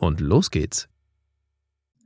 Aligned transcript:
Und 0.00 0.20
los 0.20 0.50
geht's. 0.50 0.88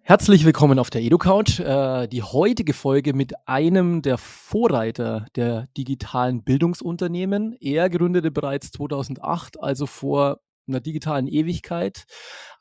Herzlich 0.01 0.45
willkommen 0.45 0.81
auf 0.81 0.91
der 0.91 1.03
EduCouch. 1.03 1.61
Äh, 1.61 2.09
die 2.09 2.25
heutige 2.25 2.75
Folge 2.75 3.15
mit 3.15 3.35
einem 3.47 4.03
der 4.03 4.19
Vorreiter 4.19 5.27
der 5.37 5.69
digitalen 5.77 6.43
Bildungsunternehmen. 6.43 7.57
Er 7.61 7.89
gründete 7.89 8.33
bereits 8.33 8.73
2008, 8.73 9.63
also 9.63 9.87
vor 9.87 10.41
einer 10.67 10.81
digitalen 10.81 11.29
Ewigkeit, 11.29 12.05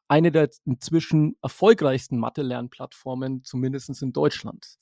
eine 0.08 0.31
der 0.31 0.52
inzwischen 0.66 1.36
erfolgreichsten 1.41 2.20
Mathe-Lernplattformen, 2.20 3.44
zumindest 3.44 4.03
in 4.03 4.13
Deutschland. 4.13 4.77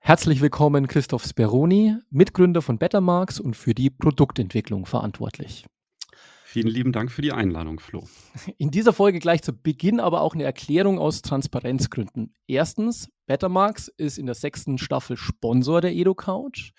Herzlich 0.00 0.40
willkommen, 0.40 0.88
Christoph 0.88 1.24
Speroni, 1.24 1.94
Mitgründer 2.10 2.60
von 2.60 2.78
Bettermarks 2.78 3.38
und 3.38 3.54
für 3.56 3.72
die 3.72 3.90
Produktentwicklung 3.90 4.84
verantwortlich. 4.84 5.64
Vielen 6.56 6.68
lieben 6.68 6.92
Dank 6.92 7.12
für 7.12 7.20
die 7.20 7.32
Einladung, 7.32 7.80
Flo. 7.80 8.08
In 8.56 8.70
dieser 8.70 8.94
Folge 8.94 9.18
gleich 9.18 9.42
zu 9.42 9.52
Beginn 9.52 10.00
aber 10.00 10.22
auch 10.22 10.32
eine 10.32 10.44
Erklärung 10.44 10.98
aus 10.98 11.20
Transparenzgründen. 11.20 12.32
Erstens, 12.46 13.10
Bettermarks 13.26 13.88
ist 13.98 14.16
in 14.16 14.24
der 14.24 14.34
sechsten 14.34 14.78
Staffel 14.78 15.18
Sponsor 15.18 15.82
der 15.82 15.92
EdoCouch. 15.92 16.72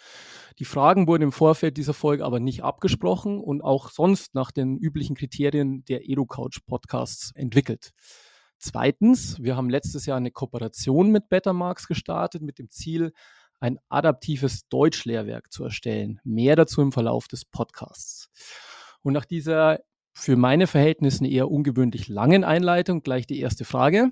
Die 0.57 0.65
Fragen 0.65 1.05
wurden 1.05 1.21
im 1.21 1.31
Vorfeld 1.31 1.77
dieser 1.77 1.93
Folge 1.93 2.25
aber 2.25 2.39
nicht 2.39 2.63
abgesprochen 2.63 3.39
und 3.39 3.61
auch 3.61 3.91
sonst 3.91 4.33
nach 4.33 4.49
den 4.49 4.79
üblichen 4.79 5.15
Kriterien 5.15 5.85
der 5.85 6.09
EdoCouch 6.09 6.65
Podcasts 6.65 7.31
entwickelt. 7.35 7.91
Zweitens, 8.57 9.37
wir 9.43 9.55
haben 9.55 9.69
letztes 9.69 10.07
Jahr 10.07 10.17
eine 10.17 10.31
Kooperation 10.31 11.11
mit 11.11 11.29
Bettermarks 11.29 11.85
gestartet 11.87 12.41
mit 12.41 12.57
dem 12.57 12.71
Ziel, 12.71 13.13
ein 13.59 13.77
adaptives 13.89 14.67
Deutschlehrwerk 14.69 15.51
zu 15.51 15.63
erstellen. 15.63 16.19
Mehr 16.23 16.55
dazu 16.55 16.81
im 16.81 16.91
Verlauf 16.91 17.27
des 17.27 17.45
Podcasts. 17.45 18.31
Und 19.07 19.13
nach 19.13 19.23
dieser 19.23 19.79
für 20.11 20.35
meine 20.35 20.67
Verhältnisse 20.67 21.25
eher 21.25 21.49
ungewöhnlich 21.49 22.09
langen 22.09 22.43
Einleitung 22.43 23.03
gleich 23.03 23.25
die 23.25 23.39
erste 23.39 23.63
Frage. 23.63 24.11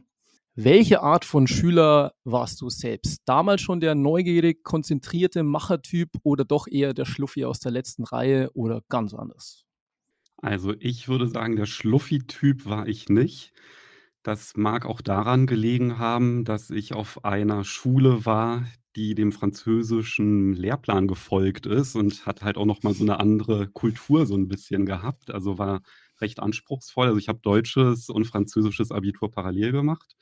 Welche 0.56 1.02
Art 1.02 1.26
von 1.26 1.48
Schüler 1.48 2.14
warst 2.24 2.62
du 2.62 2.70
selbst? 2.70 3.22
Damals 3.26 3.60
schon 3.60 3.82
der 3.82 3.94
neugierig, 3.94 4.64
konzentrierte 4.64 5.44
Machertyp 5.44 6.12
oder 6.24 6.46
doch 6.46 6.68
eher 6.68 6.94
der 6.94 7.04
Schluffi 7.04 7.44
aus 7.44 7.60
der 7.60 7.74
letzten 7.74 8.06
Reihe 8.06 8.50
oder 8.54 8.84
ganz 8.88 9.14
anders? 9.14 9.66
Also 10.38 10.74
ich 10.80 11.09
würde 11.09 11.28
sagen, 11.28 11.58
der 11.58 11.66
Schluffi-Typ 11.66 12.66
war 12.66 12.88
ich 12.88 13.09
nicht. 13.09 13.52
Das 14.24 14.56
mag 14.56 14.86
auch 14.86 15.02
daran 15.02 15.46
gelegen 15.46 16.00
haben, 16.00 16.46
dass 16.46 16.70
ich 16.70 16.94
auf 16.94 17.26
einer 17.26 17.66
Schule 17.66 18.26
war, 18.26 18.64
die 18.96 19.16
dem 19.16 19.32
französischen 19.32 20.54
Lehrplan 20.54 21.08
gefolgt 21.08 21.66
ist 21.66 21.96
und 21.96 22.26
hat 22.26 22.42
halt 22.42 22.58
auch 22.58 22.66
noch 22.66 22.84
mal 22.84 22.94
so 22.94 23.04
eine 23.04 23.20
andere 23.20 23.68
Kultur 23.68 24.26
so 24.26 24.36
ein 24.36 24.48
bisschen 24.48 24.86
gehabt. 24.86 25.32
Also 25.32 25.58
war 25.58 25.82
recht 26.22 26.40
anspruchsvoll. 26.40 27.08
Also 27.08 27.18
ich 27.18 27.28
habe 27.28 27.40
deutsches 27.42 28.10
und 28.10 28.26
französisches 28.26 28.92
Abitur 28.92 29.32
parallel 29.32 29.72
gemacht. 29.72 30.16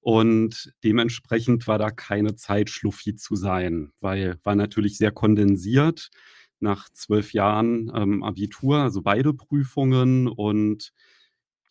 Und 0.00 0.72
dementsprechend 0.82 1.68
war 1.68 1.78
da 1.78 1.90
keine 1.90 2.34
Zeit, 2.34 2.70
schluffi 2.70 3.14
zu 3.14 3.36
sein, 3.36 3.92
weil 4.00 4.38
war 4.42 4.56
natürlich 4.56 4.98
sehr 4.98 5.12
kondensiert 5.12 6.10
nach 6.58 6.88
zwölf 6.90 7.32
Jahren 7.32 7.90
ähm, 7.94 8.22
Abitur, 8.22 8.78
also 8.78 9.02
beide 9.02 9.32
Prüfungen 9.32 10.28
und 10.28 10.92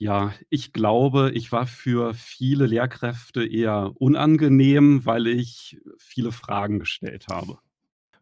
ja, 0.02 0.34
ich 0.50 0.74
glaube, 0.74 1.32
ich 1.36 1.52
war 1.52 1.68
für 1.68 2.16
viele 2.16 2.66
Lehrkräfte 2.66 3.46
eher 3.46 3.92
unangenehm, 4.00 5.06
weil 5.06 5.28
ich 5.28 5.80
viele 6.00 6.32
Fragen 6.32 6.80
gestellt 6.80 7.28
habe. 7.30 7.60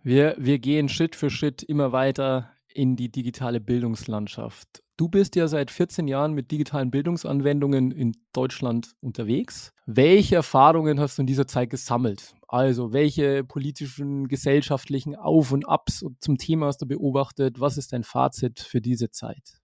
Wir, 0.03 0.35
wir 0.38 0.59
gehen 0.59 0.90
Schritt 0.90 1.16
für 1.16 1.29
Schritt 1.29 1.63
immer 1.63 1.94
weiter 1.94 2.51
in 2.67 2.97
die 2.97 3.09
digitale 3.09 3.62
Bildungslandschaft. 3.62 4.84
Du 4.97 5.07
bist 5.07 5.38
ja 5.38 5.47
seit 5.47 5.72
14 5.72 6.09
Jahren 6.09 6.34
mit 6.34 6.51
digitalen 6.51 6.91
Bildungsanwendungen 6.91 7.91
in 7.91 8.11
Deutschland 8.34 8.91
unterwegs. 9.00 9.72
Welche 9.85 10.35
Erfahrungen 10.35 11.00
hast 11.00 11.17
du 11.17 11.22
in 11.22 11.28
dieser 11.28 11.47
Zeit 11.47 11.69
gesammelt? 11.69 12.35
Also, 12.50 12.91
welche 12.91 13.46
politischen, 13.46 14.28
gesellschaftlichen 14.28 15.16
Auf 15.16 15.53
und 15.53 15.66
Abs 15.66 16.06
zum 16.19 16.38
Thema 16.38 16.66
hast 16.66 16.81
du 16.81 16.88
beobachtet? 16.88 17.61
Was 17.61 17.78
ist 17.78 17.94
dein 17.94 18.03
Fazit 18.03 18.59
für 18.59 18.81
diese 18.81 19.11
Zeit? 19.11 19.59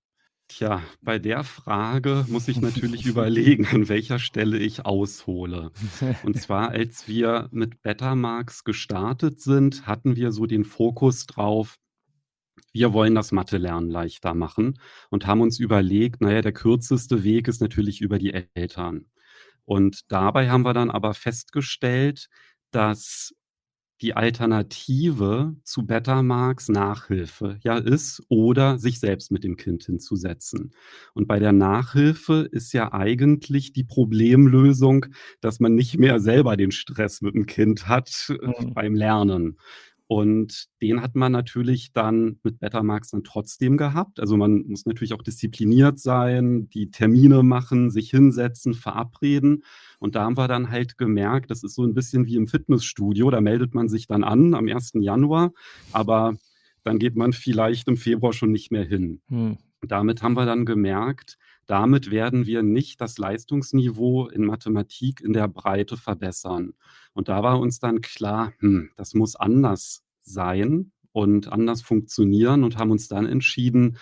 Tja, 0.47 0.83
bei 1.01 1.17
der 1.17 1.43
Frage 1.43 2.25
muss 2.29 2.47
ich 2.47 2.57
natürlich 2.61 3.05
überlegen, 3.05 3.65
an 3.67 3.89
welcher 3.89 4.19
Stelle 4.19 4.57
ich 4.57 4.85
aushole. 4.85 5.71
Und 6.23 6.37
zwar, 6.41 6.69
als 6.69 7.07
wir 7.07 7.49
mit 7.51 7.81
Bettermarks 7.81 8.63
gestartet 8.63 9.41
sind, 9.41 9.87
hatten 9.87 10.15
wir 10.15 10.31
so 10.31 10.45
den 10.45 10.63
Fokus 10.63 11.25
drauf, 11.25 11.77
wir 12.73 12.93
wollen 12.93 13.15
das 13.15 13.31
Mathe-Lernen 13.31 13.89
leichter 13.89 14.33
machen 14.33 14.79
und 15.09 15.25
haben 15.25 15.41
uns 15.41 15.59
überlegt, 15.59 16.21
naja, 16.21 16.41
der 16.41 16.51
kürzeste 16.51 17.23
Weg 17.23 17.47
ist 17.47 17.61
natürlich 17.61 18.01
über 18.01 18.19
die 18.19 18.33
Eltern. 18.53 19.05
Und 19.63 20.11
dabei 20.11 20.49
haben 20.49 20.65
wir 20.65 20.73
dann 20.73 20.91
aber 20.91 21.13
festgestellt, 21.13 22.27
dass 22.71 23.33
die 24.01 24.13
Alternative 24.13 25.55
zu 25.63 25.85
Bettermarks 25.85 26.69
Nachhilfe 26.69 27.57
ja 27.63 27.77
ist 27.77 28.21
oder 28.27 28.77
sich 28.77 28.99
selbst 28.99 29.31
mit 29.31 29.43
dem 29.43 29.55
Kind 29.55 29.83
hinzusetzen. 29.83 30.73
Und 31.13 31.27
bei 31.27 31.39
der 31.39 31.53
Nachhilfe 31.53 32.47
ist 32.51 32.73
ja 32.73 32.91
eigentlich 32.93 33.73
die 33.73 33.83
Problemlösung, 33.85 35.05
dass 35.39 35.59
man 35.59 35.75
nicht 35.75 35.97
mehr 35.97 36.19
selber 36.19 36.57
den 36.57 36.71
Stress 36.71 37.21
mit 37.21 37.35
dem 37.35 37.45
Kind 37.45 37.87
hat 37.87 38.27
äh, 38.29 38.47
mhm. 38.47 38.73
beim 38.73 38.95
Lernen. 38.95 39.57
Und 40.07 40.67
den 40.81 41.01
hat 41.01 41.15
man 41.15 41.31
natürlich 41.31 41.91
dann 41.91 42.39
mit 42.43 42.59
Bettermarks 42.59 43.09
dann 43.09 43.23
trotzdem 43.23 43.75
gehabt. 43.75 44.19
Also 44.19 44.37
man 44.37 44.63
muss 44.67 44.85
natürlich 44.85 45.13
auch 45.13 45.23
diszipliniert 45.23 45.99
sein, 45.99 46.69
die 46.69 46.91
Termine 46.91 47.41
machen, 47.41 47.89
sich 47.89 48.11
hinsetzen, 48.11 48.75
verabreden. 48.75 49.63
Und 49.99 50.15
da 50.15 50.23
haben 50.23 50.37
wir 50.37 50.47
dann 50.47 50.69
halt 50.69 50.99
gemerkt, 50.99 51.49
das 51.49 51.63
ist 51.63 51.73
so 51.73 51.83
ein 51.83 51.95
bisschen 51.95 52.27
wie 52.27 52.35
im 52.35 52.47
Fitnessstudio. 52.47 53.31
Da 53.31 53.41
meldet 53.41 53.73
man 53.73 53.89
sich 53.89 54.05
dann 54.05 54.23
an 54.23 54.53
am 54.53 54.67
1. 54.67 54.91
Januar, 54.95 55.53
aber 55.91 56.37
dann 56.83 56.99
geht 56.99 57.15
man 57.15 57.33
vielleicht 57.33 57.87
im 57.87 57.97
Februar 57.97 58.31
schon 58.31 58.51
nicht 58.51 58.71
mehr 58.71 58.85
hin. 58.85 59.21
Hm. 59.29 59.57
Damit 59.81 60.21
haben 60.21 60.35
wir 60.35 60.45
dann 60.45 60.65
gemerkt, 60.65 61.37
damit 61.65 62.11
werden 62.11 62.45
wir 62.45 62.63
nicht 62.63 63.01
das 63.01 63.17
Leistungsniveau 63.17 64.27
in 64.27 64.45
Mathematik 64.45 65.21
in 65.21 65.33
der 65.33 65.47
Breite 65.47 65.97
verbessern. 65.97 66.73
Und 67.13 67.27
da 67.27 67.43
war 67.43 67.59
uns 67.59 67.79
dann 67.79 68.01
klar, 68.01 68.53
hm, 68.59 68.91
das 68.95 69.13
muss 69.13 69.35
anders 69.35 70.03
sein 70.21 70.91
und 71.11 71.51
anders 71.51 71.81
funktionieren 71.81 72.63
und 72.63 72.77
haben 72.77 72.91
uns 72.91 73.07
dann 73.07 73.25
entschieden, 73.25 73.97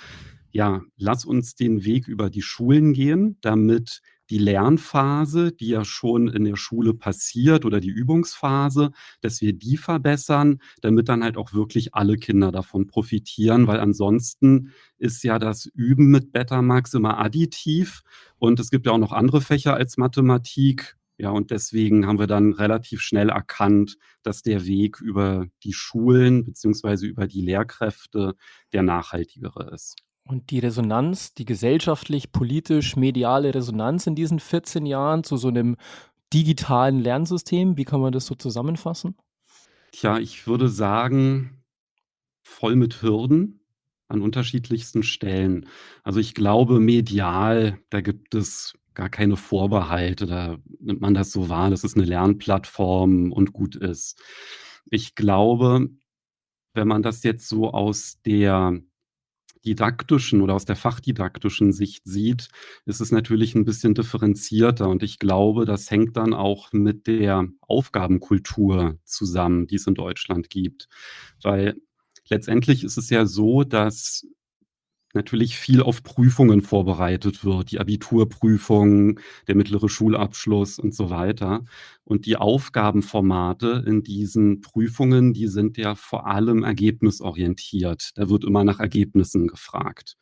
ja, 0.52 0.82
lass 0.98 1.26
uns 1.26 1.56
den 1.56 1.84
Weg 1.84 2.08
über 2.08 2.30
die 2.30 2.42
Schulen 2.42 2.94
gehen, 2.94 3.38
damit 3.42 4.02
die 4.30 4.38
Lernphase, 4.38 5.52
die 5.52 5.68
ja 5.68 5.86
schon 5.86 6.28
in 6.28 6.46
der 6.46 6.56
Schule 6.56 6.94
passiert 6.94 7.66
oder 7.66 7.80
die 7.80 7.90
Übungsphase, 7.90 8.92
dass 9.22 9.42
wir 9.42 9.54
die 9.54 9.78
verbessern, 9.78 10.60
damit 10.82 11.10
dann 11.10 11.24
halt 11.24 11.38
auch 11.38 11.54
wirklich 11.54 11.94
alle 11.94 12.18
Kinder 12.18 12.52
davon 12.52 12.88
profitieren, 12.88 13.68
weil 13.68 13.80
ansonsten 13.80 14.72
ist 14.98 15.24
ja 15.24 15.40
das 15.40 15.66
Üben 15.66 16.08
mit 16.08 16.32
Betamax 16.32 16.94
immer 16.94 17.20
additiv 17.20 18.04
und 18.38 18.60
es 18.60 18.72
gibt 18.72 18.86
ja 18.86 18.94
auch 18.94 18.98
noch 18.98 19.12
andere 19.12 19.42
Fächer 19.42 19.76
als 19.76 19.98
Mathematik. 19.98 20.96
Ja, 21.18 21.30
und 21.30 21.52
deswegen 21.52 22.08
haben 22.08 22.18
wir 22.20 22.28
dann 22.28 22.54
relativ 22.54 23.02
schnell 23.02 23.30
erkannt, 23.30 23.98
dass 24.24 24.42
der 24.42 24.66
Weg 24.66 25.00
über 25.00 25.46
die 25.64 25.74
Schulen 25.74 26.44
beziehungsweise 26.44 27.06
über 27.06 27.28
die 27.28 27.42
Lehrkräfte 27.42 28.36
der 28.74 28.82
nachhaltigere 28.82 29.72
ist. 29.74 30.04
Und 30.26 30.52
die 30.52 30.60
Resonanz, 30.60 31.34
die 31.34 31.46
gesellschaftlich, 31.46 32.32
politisch, 32.32 32.96
mediale 32.96 33.54
Resonanz 33.54 34.08
in 34.08 34.16
diesen 34.16 34.40
14 34.40 34.86
Jahren 34.86 35.24
zu 35.24 35.38
so 35.38 35.50
einem 35.50 35.76
digitalen 36.34 37.00
Lernsystem, 37.00 37.78
wie 37.78 37.84
kann 37.84 38.02
man 38.02 38.14
das 38.14 38.26
so 38.26 38.36
zusammenfassen? 38.36 39.16
Tja, 39.92 40.18
ich 40.18 40.48
würde 40.48 40.70
sagen, 40.70 41.64
voll 42.42 42.76
mit 42.76 43.02
Hürden 43.02 43.60
an 44.08 44.22
unterschiedlichsten 44.22 45.04
Stellen. 45.04 45.68
Also 46.04 46.20
ich 46.20 46.34
glaube, 46.34 46.80
medial, 46.80 47.80
da 47.90 48.02
gibt 48.02 48.34
es 48.34 48.78
gar 48.94 49.10
keine 49.10 49.36
Vorbehalte, 49.36 50.26
da 50.26 50.58
nimmt 50.80 51.02
man 51.02 51.14
das 51.14 51.32
so 51.32 51.50
wahr, 51.50 51.70
dass 51.70 51.84
es 51.84 51.96
eine 51.96 52.06
Lernplattform 52.06 53.32
und 53.32 53.54
gut 53.54 53.76
ist. 53.76 54.22
Ich 54.90 55.16
glaube, 55.16 55.90
wenn 56.74 56.88
man 56.88 57.02
das 57.02 57.24
jetzt 57.24 57.48
so 57.48 57.72
aus 57.72 58.22
der 58.26 58.80
didaktischen 59.66 60.42
oder 60.42 60.56
aus 60.56 60.66
der 60.66 60.76
fachdidaktischen 60.76 61.72
Sicht 61.72 62.04
sieht, 62.06 62.50
ist 62.86 63.02
es 63.02 63.12
natürlich 63.12 63.56
ein 63.56 63.66
bisschen 63.66 63.94
differenzierter. 63.94 64.90
Und 64.90 65.04
ich 65.04 65.20
glaube, 65.20 65.66
das 65.66 65.90
hängt 65.90 66.18
dann 66.18 66.34
auch 66.34 66.72
mit 66.74 67.08
der 67.08 67.48
Aufgabenkultur 67.62 69.00
zusammen, 69.04 69.68
die 69.68 69.76
es 69.76 69.88
in 69.88 69.96
Deutschland 69.96 70.50
gibt. 70.50 70.90
Weil 71.42 71.76
letztendlich 72.28 72.84
ist 72.84 72.98
es 72.98 73.10
ja 73.10 73.26
so, 73.26 73.64
dass 73.64 74.28
natürlich 75.14 75.58
viel 75.58 75.82
auf 75.82 76.04
Prüfungen 76.04 76.62
vorbereitet 76.62 77.46
wird, 77.46 77.72
die 77.72 77.80
Abiturprüfung, 77.80 79.20
der 79.48 79.56
mittlere 79.56 79.90
Schulabschluss 79.90 80.80
und 80.80 80.96
so 80.96 81.10
weiter. 81.10 81.64
Und 82.04 82.26
die 82.26 82.38
Aufgabenformate 82.38 83.84
in 83.88 84.04
diesen 84.04 84.62
Prüfungen, 84.62 85.34
die 85.34 85.48
sind 85.48 85.78
ja 85.78 85.96
vor 85.96 86.28
allem 86.28 86.64
ergebnisorientiert. 86.64 88.12
Da 88.16 88.30
wird 88.30 88.44
immer 88.44 88.64
nach 88.64 88.80
Ergebnissen 88.80 89.48
gefragt. 89.48 90.18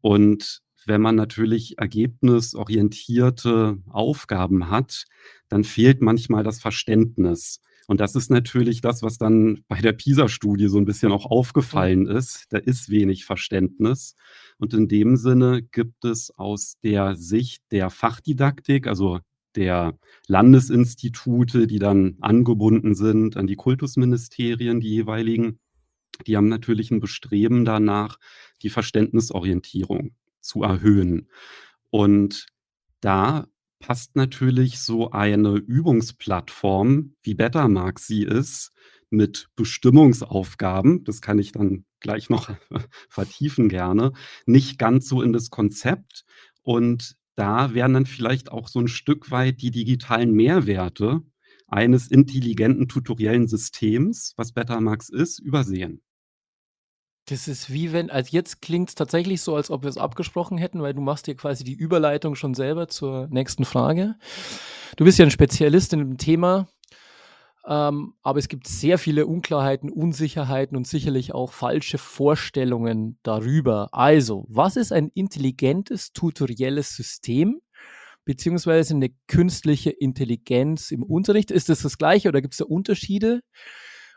Und 0.00 0.62
wenn 0.86 1.00
man 1.00 1.14
natürlich 1.14 1.78
ergebnisorientierte 1.78 3.78
Aufgaben 3.88 4.70
hat, 4.70 5.04
dann 5.48 5.64
fehlt 5.64 6.00
manchmal 6.00 6.44
das 6.44 6.60
Verständnis 6.60 7.60
und 7.86 8.00
das 8.00 8.14
ist 8.14 8.30
natürlich 8.30 8.80
das, 8.80 9.02
was 9.02 9.18
dann 9.18 9.64
bei 9.68 9.80
der 9.80 9.92
PISA-Studie 9.92 10.68
so 10.68 10.78
ein 10.78 10.84
bisschen 10.84 11.12
auch 11.12 11.26
aufgefallen 11.26 12.06
ist. 12.06 12.46
Da 12.50 12.58
ist 12.58 12.90
wenig 12.90 13.24
Verständnis. 13.24 14.14
Und 14.58 14.72
in 14.74 14.88
dem 14.88 15.16
Sinne 15.16 15.62
gibt 15.62 16.04
es 16.04 16.36
aus 16.36 16.76
der 16.82 17.16
Sicht 17.16 17.62
der 17.72 17.90
Fachdidaktik, 17.90 18.86
also 18.86 19.20
der 19.56 19.98
Landesinstitute, 20.28 21.66
die 21.66 21.78
dann 21.78 22.16
angebunden 22.20 22.94
sind 22.94 23.36
an 23.36 23.46
die 23.46 23.56
Kultusministerien, 23.56 24.80
die 24.80 24.88
jeweiligen, 24.88 25.58
die 26.26 26.36
haben 26.36 26.48
natürlich 26.48 26.90
ein 26.90 27.00
Bestreben 27.00 27.64
danach, 27.64 28.18
die 28.62 28.70
Verständnisorientierung 28.70 30.14
zu 30.40 30.62
erhöhen. 30.62 31.28
Und 31.90 32.46
da 33.00 33.46
passt 33.82 34.16
natürlich 34.16 34.78
so 34.78 35.10
eine 35.10 35.56
Übungsplattform, 35.56 37.14
wie 37.22 37.34
Bettermark 37.34 37.98
sie 37.98 38.22
ist, 38.22 38.72
mit 39.10 39.48
Bestimmungsaufgaben, 39.56 41.04
das 41.04 41.20
kann 41.20 41.38
ich 41.38 41.52
dann 41.52 41.84
gleich 42.00 42.30
noch 42.30 42.50
vertiefen 43.10 43.68
gerne, 43.68 44.12
nicht 44.46 44.78
ganz 44.78 45.06
so 45.06 45.20
in 45.20 45.34
das 45.34 45.50
Konzept. 45.50 46.24
Und 46.62 47.16
da 47.34 47.74
werden 47.74 47.92
dann 47.92 48.06
vielleicht 48.06 48.50
auch 48.50 48.68
so 48.68 48.80
ein 48.80 48.88
Stück 48.88 49.30
weit 49.30 49.60
die 49.60 49.70
digitalen 49.70 50.32
Mehrwerte 50.32 51.20
eines 51.66 52.10
intelligenten 52.10 52.88
tutoriellen 52.88 53.48
Systems, 53.48 54.32
was 54.36 54.52
Bettermax 54.52 55.10
ist, 55.10 55.38
übersehen. 55.38 56.02
Das 57.26 57.46
ist 57.46 57.72
wie 57.72 57.92
wenn, 57.92 58.10
also 58.10 58.30
jetzt 58.32 58.60
klingt 58.60 58.88
es 58.88 58.94
tatsächlich 58.96 59.42
so, 59.42 59.54
als 59.54 59.70
ob 59.70 59.82
wir 59.82 59.90
es 59.90 59.96
abgesprochen 59.96 60.58
hätten, 60.58 60.82
weil 60.82 60.92
du 60.92 61.00
machst 61.00 61.28
dir 61.28 61.36
quasi 61.36 61.62
die 61.62 61.74
Überleitung 61.74 62.34
schon 62.34 62.54
selber 62.54 62.88
zur 62.88 63.28
nächsten 63.28 63.64
Frage. 63.64 64.16
Du 64.96 65.04
bist 65.04 65.18
ja 65.18 65.24
ein 65.24 65.30
Spezialist 65.30 65.92
in 65.92 66.00
dem 66.00 66.18
Thema, 66.18 66.66
ähm, 67.64 68.14
aber 68.22 68.40
es 68.40 68.48
gibt 68.48 68.66
sehr 68.66 68.98
viele 68.98 69.26
Unklarheiten, 69.26 69.88
Unsicherheiten 69.88 70.76
und 70.76 70.86
sicherlich 70.86 71.32
auch 71.32 71.52
falsche 71.52 71.96
Vorstellungen 71.96 73.18
darüber. 73.22 73.88
Also, 73.92 74.44
was 74.48 74.76
ist 74.76 74.92
ein 74.92 75.08
intelligentes 75.14 76.12
tutorielles 76.12 76.96
System? 76.96 77.60
Beziehungsweise 78.24 78.94
eine 78.94 79.10
künstliche 79.28 79.90
Intelligenz 79.90 80.90
im 80.90 81.04
Unterricht? 81.04 81.52
Ist 81.52 81.68
das 81.68 81.82
das 81.82 81.98
gleiche 81.98 82.28
oder 82.28 82.40
gibt 82.40 82.54
es 82.54 82.58
da 82.58 82.64
Unterschiede? 82.64 83.42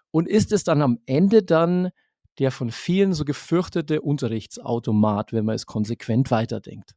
Und 0.09 0.27
ist 0.27 0.51
es 0.51 0.63
dann 0.63 0.81
am 0.81 0.99
Ende 1.05 1.43
dann 1.43 1.91
der 2.39 2.51
von 2.51 2.71
vielen 2.71 3.13
so 3.13 3.25
gefürchtete 3.25 4.01
Unterrichtsautomat, 4.01 5.33
wenn 5.33 5.45
man 5.45 5.55
es 5.55 5.65
konsequent 5.65 6.31
weiterdenkt. 6.31 6.95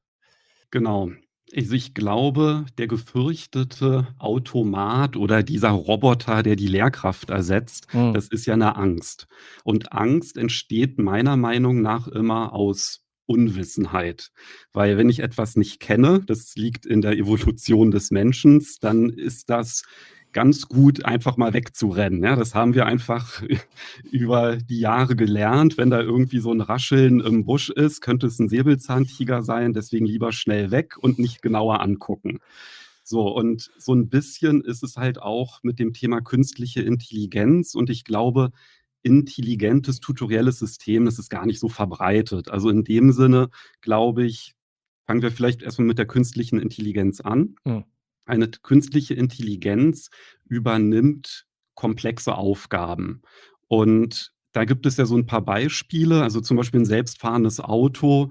Genau. 0.70 1.10
Also 1.56 1.72
ich 1.72 1.94
glaube, 1.94 2.66
der 2.76 2.88
gefürchtete 2.88 4.06
Automat 4.18 5.16
oder 5.16 5.42
dieser 5.42 5.70
Roboter, 5.70 6.42
der 6.42 6.56
die 6.56 6.66
Lehrkraft 6.66 7.30
ersetzt, 7.30 7.86
hm. 7.92 8.12
das 8.12 8.28
ist 8.28 8.44
ja 8.44 8.54
eine 8.54 8.76
Angst. 8.76 9.28
Und 9.64 9.92
Angst 9.92 10.36
entsteht 10.36 10.98
meiner 10.98 11.38
Meinung 11.38 11.80
nach 11.80 12.06
immer 12.06 12.52
aus 12.52 13.02
Unwissenheit. 13.24 14.30
Weil 14.72 14.98
wenn 14.98 15.08
ich 15.08 15.20
etwas 15.20 15.56
nicht 15.56 15.80
kenne, 15.80 16.20
das 16.26 16.54
liegt 16.56 16.86
in 16.86 17.00
der 17.00 17.12
Evolution 17.12 17.90
des 17.90 18.10
Menschen, 18.10 18.64
dann 18.80 19.10
ist 19.10 19.50
das 19.50 19.84
ganz 20.32 20.68
gut 20.68 21.04
einfach 21.04 21.36
mal 21.36 21.52
wegzurennen. 21.52 22.22
Ja, 22.22 22.36
das 22.36 22.54
haben 22.54 22.74
wir 22.74 22.86
einfach 22.86 23.42
über 24.10 24.56
die 24.56 24.80
Jahre 24.80 25.16
gelernt. 25.16 25.78
Wenn 25.78 25.90
da 25.90 26.00
irgendwie 26.00 26.40
so 26.40 26.52
ein 26.52 26.60
Rascheln 26.60 27.20
im 27.20 27.44
Busch 27.44 27.70
ist, 27.70 28.00
könnte 28.00 28.26
es 28.26 28.38
ein 28.38 28.48
Säbelzahntiger 28.48 29.42
sein. 29.42 29.72
Deswegen 29.72 30.06
lieber 30.06 30.32
schnell 30.32 30.70
weg 30.70 30.96
und 30.98 31.18
nicht 31.18 31.42
genauer 31.42 31.80
angucken. 31.80 32.38
So, 33.02 33.28
und 33.28 33.70
so 33.78 33.94
ein 33.94 34.08
bisschen 34.10 34.60
ist 34.62 34.82
es 34.82 34.96
halt 34.96 35.20
auch 35.20 35.60
mit 35.62 35.78
dem 35.78 35.94
Thema 35.94 36.20
künstliche 36.20 36.82
Intelligenz. 36.82 37.74
Und 37.74 37.88
ich 37.88 38.04
glaube, 38.04 38.50
intelligentes 39.02 40.00
tutorielles 40.00 40.58
System, 40.58 41.06
das 41.06 41.18
ist 41.18 41.30
gar 41.30 41.46
nicht 41.46 41.58
so 41.58 41.68
verbreitet. 41.68 42.50
Also 42.50 42.68
in 42.68 42.84
dem 42.84 43.12
Sinne, 43.12 43.48
glaube 43.80 44.24
ich, 44.24 44.54
fangen 45.06 45.22
wir 45.22 45.30
vielleicht 45.30 45.62
erstmal 45.62 45.86
mit 45.86 45.98
der 45.98 46.06
künstlichen 46.06 46.58
Intelligenz 46.60 47.20
an. 47.20 47.54
Mhm 47.64 47.84
eine 48.28 48.48
künstliche 48.48 49.14
Intelligenz 49.14 50.10
übernimmt 50.46 51.46
komplexe 51.74 52.34
Aufgaben. 52.34 53.22
Und 53.68 54.32
da 54.52 54.64
gibt 54.64 54.86
es 54.86 54.96
ja 54.96 55.06
so 55.06 55.16
ein 55.16 55.26
paar 55.26 55.42
Beispiele, 55.42 56.22
also 56.22 56.40
zum 56.40 56.56
Beispiel 56.56 56.80
ein 56.80 56.86
selbstfahrendes 56.86 57.60
Auto 57.60 58.30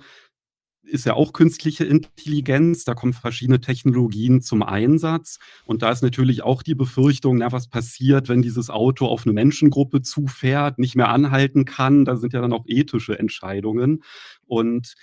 ist 0.87 1.05
ja 1.05 1.13
auch 1.13 1.33
künstliche 1.33 1.85
Intelligenz, 1.85 2.85
da 2.85 2.93
kommen 2.93 3.13
verschiedene 3.13 3.59
Technologien 3.59 4.41
zum 4.41 4.63
Einsatz. 4.63 5.39
Und 5.65 5.81
da 5.81 5.91
ist 5.91 6.01
natürlich 6.01 6.43
auch 6.43 6.63
die 6.63 6.75
Befürchtung, 6.75 7.37
na, 7.37 7.51
was 7.51 7.67
passiert, 7.67 8.29
wenn 8.29 8.41
dieses 8.41 8.69
Auto 8.69 9.05
auf 9.05 9.25
eine 9.25 9.33
Menschengruppe 9.33 10.01
zufährt, 10.01 10.79
nicht 10.79 10.95
mehr 10.95 11.09
anhalten 11.09 11.65
kann. 11.65 12.05
Da 12.05 12.15
sind 12.15 12.33
ja 12.33 12.41
dann 12.41 12.53
auch 12.53 12.65
ethische 12.67 13.19
Entscheidungen. 13.19 14.03
Und 14.45 14.95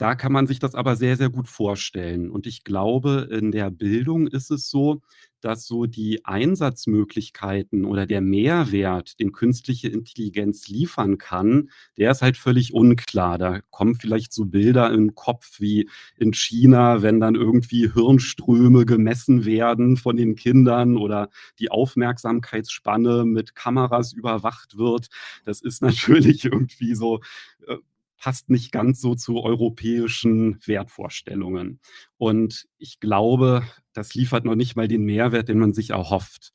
da 0.00 0.14
kann 0.14 0.32
man 0.32 0.46
sich 0.46 0.58
das 0.58 0.74
aber 0.74 0.96
sehr, 0.96 1.18
sehr 1.18 1.28
gut 1.28 1.46
vorstellen. 1.46 2.30
Und 2.30 2.46
ich 2.46 2.64
glaube, 2.64 3.28
in 3.30 3.52
der 3.52 3.70
Bildung 3.70 4.28
ist 4.28 4.50
es 4.50 4.70
so, 4.70 5.02
dass 5.42 5.66
so 5.66 5.84
die 5.84 6.24
Einsatzmöglichkeiten 6.24 7.84
oder 7.84 8.06
der 8.06 8.22
Mehrwert, 8.22 9.20
den 9.20 9.32
künstliche 9.32 9.88
Intelligenz 9.88 10.68
liefern 10.68 11.18
kann, 11.18 11.68
der 11.98 12.12
ist 12.12 12.22
halt 12.22 12.38
völlig 12.38 12.72
unklar. 12.72 13.36
Da 13.36 13.60
kommen 13.68 13.94
vielleicht 13.94 14.32
so 14.32 14.46
Bilder 14.46 14.88
den 14.88 15.14
Kopf 15.14 15.60
wie 15.60 15.86
in 16.16 16.32
China, 16.32 17.02
wenn 17.02 17.20
dann 17.20 17.34
irgendwie 17.34 17.92
Hirnströme 17.92 18.86
gemessen 18.86 19.44
werden 19.44 19.98
von 19.98 20.16
den 20.16 20.34
Kindern 20.34 20.96
oder 20.96 21.28
die 21.58 21.70
Aufmerksamkeitsspanne 21.70 23.26
mit 23.26 23.54
Kameras 23.54 24.14
überwacht 24.14 24.78
wird. 24.78 25.08
Das 25.44 25.60
ist 25.60 25.82
natürlich 25.82 26.46
irgendwie 26.46 26.94
so 26.94 27.20
äh, 27.66 27.76
passt 28.20 28.50
nicht 28.50 28.70
ganz 28.70 29.00
so 29.00 29.14
zu 29.14 29.42
europäischen 29.42 30.60
Wertvorstellungen. 30.64 31.80
Und 32.18 32.68
ich 32.78 33.00
glaube, 33.00 33.64
das 33.94 34.14
liefert 34.14 34.44
noch 34.44 34.54
nicht 34.54 34.76
mal 34.76 34.86
den 34.86 35.04
Mehrwert, 35.04 35.48
den 35.48 35.58
man 35.58 35.72
sich 35.72 35.90
erhofft. 35.90 36.52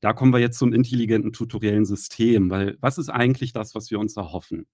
Da 0.00 0.12
kommen 0.12 0.32
wir 0.32 0.40
jetzt 0.40 0.58
zum 0.58 0.72
intelligenten 0.72 1.32
tutoriellen 1.32 1.86
System, 1.86 2.50
weil 2.50 2.76
was 2.80 2.98
ist 2.98 3.08
eigentlich 3.08 3.52
das, 3.52 3.74
was 3.74 3.90
wir 3.90 3.98
uns 3.98 4.16
erhoffen? 4.16 4.66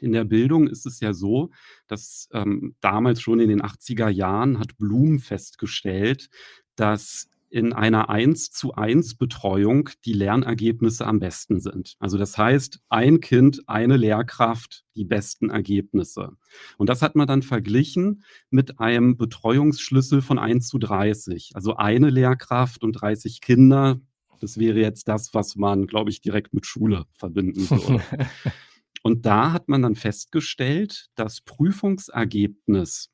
In 0.00 0.12
der 0.12 0.24
Bildung 0.24 0.66
ist 0.66 0.86
es 0.86 1.00
ja 1.00 1.12
so, 1.12 1.50
dass 1.86 2.28
ähm, 2.32 2.74
damals 2.80 3.20
schon 3.20 3.38
in 3.38 3.48
den 3.48 3.62
80er 3.62 4.08
Jahren 4.08 4.58
hat 4.58 4.76
Blum 4.76 5.18
festgestellt, 5.18 6.30
dass 6.74 7.29
in 7.50 7.72
einer 7.72 8.08
1 8.08 8.52
zu 8.52 8.74
1 8.74 9.16
Betreuung 9.16 9.90
die 10.04 10.12
Lernergebnisse 10.12 11.04
am 11.04 11.18
besten 11.18 11.60
sind. 11.60 11.96
Also 11.98 12.16
das 12.16 12.38
heißt, 12.38 12.80
ein 12.88 13.20
Kind, 13.20 13.68
eine 13.68 13.96
Lehrkraft, 13.96 14.84
die 14.94 15.04
besten 15.04 15.50
Ergebnisse. 15.50 16.30
Und 16.78 16.88
das 16.88 17.02
hat 17.02 17.16
man 17.16 17.26
dann 17.26 17.42
verglichen 17.42 18.22
mit 18.50 18.78
einem 18.78 19.16
Betreuungsschlüssel 19.16 20.22
von 20.22 20.38
1 20.38 20.68
zu 20.68 20.78
30. 20.78 21.50
Also 21.54 21.76
eine 21.76 22.10
Lehrkraft 22.10 22.84
und 22.84 22.92
30 22.92 23.40
Kinder. 23.40 24.00
Das 24.40 24.56
wäre 24.56 24.78
jetzt 24.78 25.08
das, 25.08 25.34
was 25.34 25.56
man, 25.56 25.88
glaube 25.88 26.10
ich, 26.10 26.20
direkt 26.20 26.54
mit 26.54 26.66
Schule 26.66 27.04
verbinden 27.12 27.68
würde. 27.68 28.00
und 29.02 29.26
da 29.26 29.52
hat 29.52 29.68
man 29.68 29.82
dann 29.82 29.96
festgestellt, 29.96 31.10
das 31.16 31.40
Prüfungsergebnis 31.40 33.10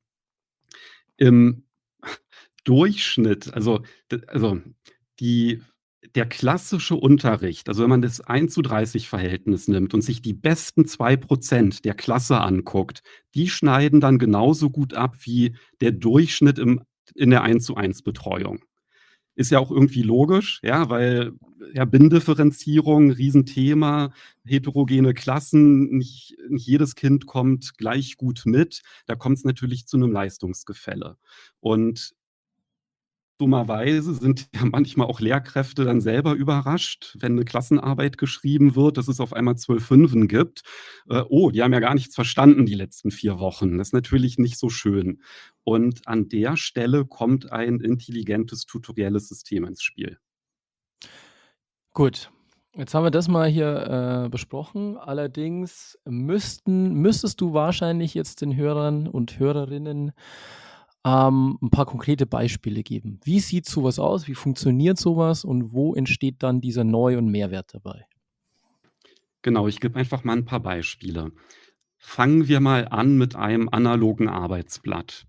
im 1.16 1.64
Durchschnitt, 2.66 3.54
also, 3.54 3.82
also 4.26 4.60
die, 5.20 5.62
der 6.14 6.26
klassische 6.26 6.96
Unterricht, 6.96 7.68
also 7.68 7.82
wenn 7.82 7.90
man 7.90 8.02
das 8.02 8.20
1 8.20 8.52
zu 8.52 8.62
30 8.62 9.08
Verhältnis 9.08 9.68
nimmt 9.68 9.94
und 9.94 10.02
sich 10.02 10.20
die 10.22 10.34
besten 10.34 10.84
2% 10.86 11.82
der 11.82 11.94
Klasse 11.94 12.40
anguckt, 12.40 13.02
die 13.34 13.48
schneiden 13.48 14.00
dann 14.00 14.18
genauso 14.18 14.70
gut 14.70 14.94
ab 14.94 15.16
wie 15.20 15.56
der 15.80 15.92
Durchschnitt 15.92 16.58
im, 16.58 16.82
in 17.14 17.30
der 17.30 17.42
1 17.42 17.64
zu 17.64 17.76
1 17.76 18.02
Betreuung. 18.02 18.60
ist 19.36 19.50
ja 19.50 19.58
auch 19.58 19.70
irgendwie 19.70 20.02
logisch, 20.02 20.60
ja, 20.62 20.88
weil 20.90 21.32
ja, 21.74 21.84
Binnendifferenzierung, 21.84 23.10
Riesenthema, 23.12 24.12
heterogene 24.44 25.14
Klassen, 25.14 25.96
nicht, 25.98 26.36
nicht 26.48 26.66
jedes 26.66 26.94
Kind 26.94 27.26
kommt 27.26 27.76
gleich 27.78 28.16
gut 28.16 28.42
mit. 28.46 28.82
Da 29.06 29.14
kommt 29.14 29.38
es 29.38 29.44
natürlich 29.44 29.86
zu 29.86 29.98
einem 29.98 30.12
Leistungsgefälle. 30.12 31.18
Und 31.60 32.14
dummerweise 33.38 34.14
sind 34.14 34.48
ja 34.54 34.64
manchmal 34.64 35.06
auch 35.06 35.20
Lehrkräfte 35.20 35.84
dann 35.84 36.00
selber 36.00 36.34
überrascht, 36.34 37.16
wenn 37.20 37.32
eine 37.32 37.44
Klassenarbeit 37.44 38.18
geschrieben 38.18 38.76
wird, 38.76 38.96
dass 38.96 39.08
es 39.08 39.20
auf 39.20 39.32
einmal 39.32 39.56
zwölf 39.56 39.86
Fünfen 39.86 40.28
gibt. 40.28 40.62
Äh, 41.08 41.22
oh, 41.28 41.50
die 41.50 41.62
haben 41.62 41.72
ja 41.72 41.80
gar 41.80 41.94
nichts 41.94 42.14
verstanden 42.14 42.66
die 42.66 42.74
letzten 42.74 43.10
vier 43.10 43.38
Wochen. 43.38 43.78
Das 43.78 43.88
ist 43.88 43.94
natürlich 43.94 44.38
nicht 44.38 44.58
so 44.58 44.68
schön. 44.68 45.22
Und 45.64 46.06
an 46.06 46.28
der 46.28 46.56
Stelle 46.56 47.04
kommt 47.04 47.52
ein 47.52 47.80
intelligentes 47.80 48.66
tutorielles 48.66 49.28
System 49.28 49.64
ins 49.64 49.82
Spiel. 49.82 50.18
Gut. 51.92 52.30
Jetzt 52.78 52.92
haben 52.92 53.04
wir 53.04 53.10
das 53.10 53.26
mal 53.26 53.48
hier 53.48 54.26
äh, 54.26 54.28
besprochen. 54.28 54.98
Allerdings 54.98 55.98
müssten, 56.04 56.92
müsstest 56.92 57.40
du 57.40 57.54
wahrscheinlich 57.54 58.12
jetzt 58.12 58.42
den 58.42 58.54
Hörern 58.54 59.08
und 59.08 59.38
Hörerinnen 59.38 60.12
ähm, 61.06 61.56
ein 61.62 61.70
paar 61.70 61.86
konkrete 61.86 62.26
Beispiele 62.26 62.82
geben. 62.82 63.20
Wie 63.22 63.38
sieht 63.38 63.66
sowas 63.66 64.00
aus? 64.00 64.26
Wie 64.26 64.34
funktioniert 64.34 64.98
sowas? 64.98 65.44
Und 65.44 65.72
wo 65.72 65.94
entsteht 65.94 66.42
dann 66.42 66.60
dieser 66.60 66.82
Neu- 66.82 67.16
und 67.16 67.30
Mehrwert 67.30 67.72
dabei? 67.72 68.06
Genau, 69.42 69.68
ich 69.68 69.78
gebe 69.78 69.96
einfach 70.00 70.24
mal 70.24 70.36
ein 70.36 70.44
paar 70.44 70.60
Beispiele. 70.60 71.30
Fangen 71.96 72.48
wir 72.48 72.58
mal 72.58 72.88
an 72.88 73.16
mit 73.16 73.36
einem 73.36 73.68
analogen 73.68 74.28
Arbeitsblatt. 74.28 75.26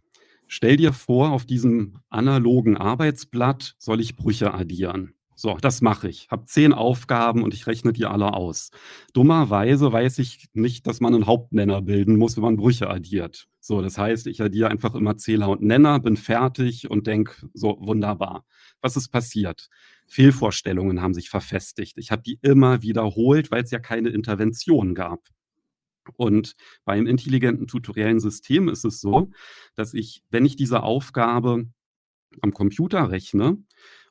Stell 0.47 0.77
dir 0.77 0.93
vor, 0.93 1.31
auf 1.31 1.45
diesem 1.45 1.99
analogen 2.09 2.75
Arbeitsblatt 2.75 3.75
soll 3.77 4.01
ich 4.01 4.15
Brüche 4.15 4.53
addieren. 4.55 5.13
So, 5.39 5.55
das 5.55 5.81
mache 5.81 6.09
ich. 6.09 6.27
Habe 6.31 6.45
zehn 6.45 6.73
Aufgaben 6.73 7.43
und 7.43 7.53
ich 7.53 7.67
rechne 7.67 7.93
die 7.93 8.07
alle 8.07 8.33
aus. 8.33 8.71
Dummerweise 9.13 9.91
weiß 9.93 10.17
ich 10.17 10.47
nicht, 10.53 10.87
dass 10.87 10.99
man 10.99 11.13
einen 11.13 11.27
Hauptnenner 11.27 11.83
bilden 11.83 12.15
muss, 12.15 12.37
wenn 12.37 12.43
man 12.43 12.57
Brüche 12.57 12.89
addiert. 12.89 13.47
So, 13.59 13.83
das 13.83 13.99
heißt, 13.99 14.25
ich 14.25 14.41
addiere 14.41 14.69
einfach 14.69 14.95
immer 14.95 15.15
Zähler 15.17 15.49
und 15.49 15.61
Nenner, 15.61 15.99
bin 15.99 16.17
fertig 16.17 16.89
und 16.89 17.05
denke, 17.05 17.35
so 17.53 17.77
wunderbar. 17.79 18.45
Was 18.81 18.97
ist 18.97 19.09
passiert? 19.09 19.69
Fehlvorstellungen 20.07 21.03
haben 21.03 21.13
sich 21.13 21.29
verfestigt. 21.29 21.99
Ich 21.99 22.09
habe 22.09 22.23
die 22.23 22.39
immer 22.41 22.81
wiederholt, 22.81 23.51
weil 23.51 23.63
es 23.63 23.69
ja 23.69 23.77
keine 23.77 24.09
Intervention 24.09 24.95
gab. 24.95 25.27
Und 26.15 26.55
beim 26.83 27.05
intelligenten 27.05 27.67
tutoriellen 27.67 28.19
System 28.19 28.69
ist 28.69 28.85
es 28.85 29.01
so, 29.01 29.29
dass 29.75 29.93
ich, 29.93 30.23
wenn 30.31 30.45
ich 30.45 30.55
diese 30.55 30.81
Aufgabe 30.81 31.65
am 32.41 32.53
Computer 32.53 33.11
rechne, 33.11 33.57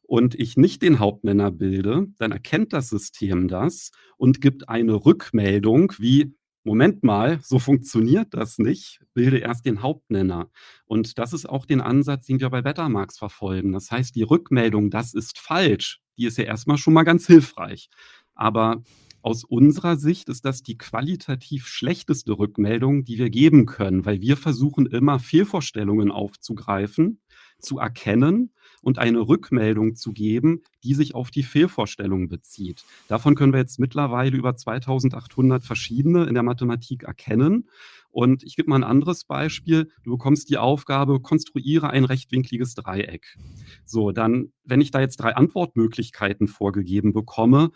und 0.07 0.35
ich 0.35 0.57
nicht 0.57 0.83
den 0.83 0.99
Hauptnenner 0.99 1.51
bilde, 1.51 2.07
dann 2.19 2.33
erkennt 2.33 2.73
das 2.73 2.89
System 2.89 3.49
das 3.49 3.91
und 4.17 4.41
gibt 4.41 4.69
eine 4.69 4.95
Rückmeldung 4.95 5.93
wie, 5.99 6.35
Moment 6.65 7.03
mal, 7.03 7.41
so 7.43 7.59
funktioniert 7.59 8.35
das 8.35 8.59
nicht, 8.59 9.01
bilde 9.15 9.39
erst 9.39 9.67
den 9.67 9.83
Hauptnenner. 9.83 10.51
Und 10.85 11.19
das 11.19 11.33
ist 11.33 11.49
auch 11.49 11.67
den 11.67 11.81
Ansatz, 11.81 12.27
den 12.27 12.41
wir 12.41 12.51
bei 12.51 12.63
Betamax 12.63 13.19
verfolgen. 13.19 13.73
Das 13.73 13.91
heißt, 13.91 14.15
die 14.15 14.23
Rückmeldung, 14.23 14.91
das 14.91 15.15
ist 15.15 15.39
falsch, 15.39 16.01
die 16.17 16.27
ist 16.27 16.39
ja 16.39 16.45
erstmal 16.45 16.79
schon 16.79 16.95
mal 16.95 17.05
ganz 17.05 17.27
hilfreich. 17.27 17.89
Aber 18.35 18.83
aus 19.23 19.43
unserer 19.43 19.97
Sicht 19.97 20.29
ist 20.29 20.45
das 20.45 20.63
die 20.63 20.79
qualitativ 20.79 21.67
schlechteste 21.67 22.39
Rückmeldung, 22.39 23.05
die 23.05 23.19
wir 23.19 23.31
geben 23.31 23.67
können, 23.67 24.05
weil 24.05 24.21
wir 24.21 24.37
versuchen 24.37 24.87
immer 24.87 25.19
Fehlvorstellungen 25.19 26.13
aufzugreifen, 26.13 27.21
zu 27.59 27.79
erkennen 27.79 28.53
und 28.87 29.01
eine 29.01 29.19
Rückmeldung 29.19 29.97
zu 29.97 30.13
geben, 30.13 30.63
die 30.85 30.95
sich 30.95 31.17
auf 31.17 31.33
die 31.33 31.43
Fehlvorstellung 31.43 32.29
bezieht. 32.29 32.85
Davon 33.09 33.35
können 33.35 33.53
wir 33.53 33.59
jetzt 33.59 33.81
mittlerweile 33.81 34.37
über 34.37 34.55
2800 34.55 35.65
verschiedene 35.65 36.27
in 36.27 36.35
der 36.35 36.45
Mathematik 36.45 37.03
erkennen. 37.03 37.69
Und 38.11 38.45
ich 38.45 38.55
gebe 38.55 38.71
mal 38.71 38.77
ein 38.77 38.85
anderes 38.85 39.25
Beispiel. 39.25 39.91
Du 40.05 40.13
bekommst 40.13 40.51
die 40.51 40.59
Aufgabe, 40.59 41.19
konstruiere 41.19 41.91
ein 41.91 42.05
rechtwinkliges 42.05 42.77
Dreieck. 42.77 43.37
So, 43.85 44.13
dann, 44.13 44.53
wenn 44.63 44.81
ich 44.81 44.93
da 44.93 45.01
jetzt 45.01 45.17
drei 45.17 45.35
Antwortmöglichkeiten 45.35 46.47
vorgegeben 46.47 47.13
bekomme, 47.13 47.73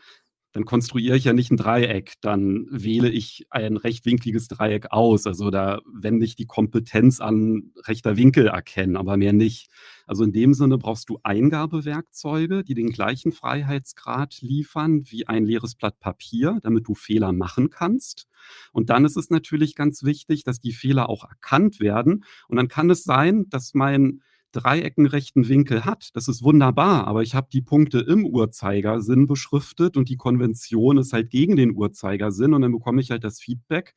dann 0.52 0.64
konstruiere 0.64 1.16
ich 1.16 1.24
ja 1.24 1.32
nicht 1.32 1.50
ein 1.50 1.56
Dreieck, 1.56 2.14
dann 2.20 2.66
wähle 2.70 3.08
ich 3.08 3.46
ein 3.50 3.76
rechtwinkliges 3.76 4.48
Dreieck 4.48 4.90
aus. 4.90 5.26
Also 5.26 5.50
da 5.50 5.80
wende 5.86 6.24
ich 6.24 6.34
die 6.34 6.46
Kompetenz 6.46 7.20
an 7.20 7.72
rechter 7.86 8.16
Winkel 8.16 8.48
erkennen, 8.48 8.96
aber 8.96 9.16
mehr 9.16 9.32
nicht. 9.32 9.70
Also 10.06 10.24
in 10.24 10.32
dem 10.32 10.54
Sinne 10.54 10.76
brauchst 10.76 11.08
du 11.08 11.20
Eingabewerkzeuge, 11.22 12.64
die 12.64 12.74
den 12.74 12.90
gleichen 12.90 13.30
Freiheitsgrad 13.30 14.40
liefern 14.40 15.02
wie 15.08 15.28
ein 15.28 15.44
leeres 15.44 15.76
Blatt 15.76 16.00
Papier, 16.00 16.58
damit 16.62 16.88
du 16.88 16.94
Fehler 16.94 17.32
machen 17.32 17.70
kannst. 17.70 18.26
Und 18.72 18.90
dann 18.90 19.04
ist 19.04 19.16
es 19.16 19.30
natürlich 19.30 19.76
ganz 19.76 20.02
wichtig, 20.02 20.42
dass 20.42 20.58
die 20.58 20.72
Fehler 20.72 21.08
auch 21.08 21.28
erkannt 21.28 21.78
werden. 21.78 22.24
Und 22.48 22.56
dann 22.56 22.66
kann 22.66 22.90
es 22.90 23.04
sein, 23.04 23.48
dass 23.50 23.74
mein 23.74 24.22
Dreiecken 24.52 25.06
rechten 25.06 25.48
Winkel 25.48 25.84
hat. 25.84 26.10
Das 26.14 26.28
ist 26.28 26.42
wunderbar, 26.42 27.06
aber 27.06 27.22
ich 27.22 27.34
habe 27.34 27.48
die 27.52 27.62
Punkte 27.62 28.00
im 28.00 28.26
Uhrzeigersinn 28.26 29.26
beschriftet 29.26 29.96
und 29.96 30.08
die 30.08 30.16
Konvention 30.16 30.98
ist 30.98 31.12
halt 31.12 31.30
gegen 31.30 31.56
den 31.56 31.76
Uhrzeigersinn 31.76 32.54
und 32.54 32.62
dann 32.62 32.72
bekomme 32.72 33.00
ich 33.00 33.10
halt 33.10 33.24
das 33.24 33.40
Feedback, 33.40 33.94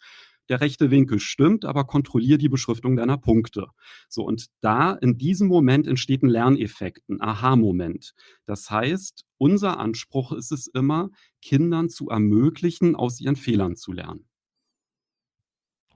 der 0.50 0.62
rechte 0.62 0.92
Winkel 0.92 1.20
stimmt, 1.20 1.66
aber 1.66 1.86
kontrolliere 1.86 2.38
die 2.38 2.50
Beschriftung 2.50 2.96
deiner 2.96 3.18
Punkte. 3.18 3.68
So, 4.10 4.24
und 4.24 4.48
da 4.62 4.94
in 4.94 5.18
diesem 5.18 5.48
Moment 5.48 5.88
entsteht 5.88 6.22
ein 6.24 6.30
Lerneffekt, 6.30 7.08
ein 7.10 7.22
Aha-Moment. 7.22 8.14
Das 8.46 8.70
heißt, 8.70 9.24
unser 9.38 9.80
Anspruch 9.80 10.34
ist 10.34 10.52
es 10.52 10.68
immer, 10.68 11.10
Kindern 11.42 11.90
zu 11.90 12.10
ermöglichen, 12.10 12.96
aus 12.96 13.22
ihren 13.22 13.36
Fehlern 13.36 13.76
zu 13.76 13.94
lernen. 13.94 14.28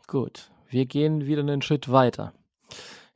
Gut, 0.07 0.51
wir 0.69 0.85
gehen 0.85 1.25
wieder 1.25 1.41
einen 1.41 1.61
Schritt 1.61 1.91
weiter. 1.91 2.33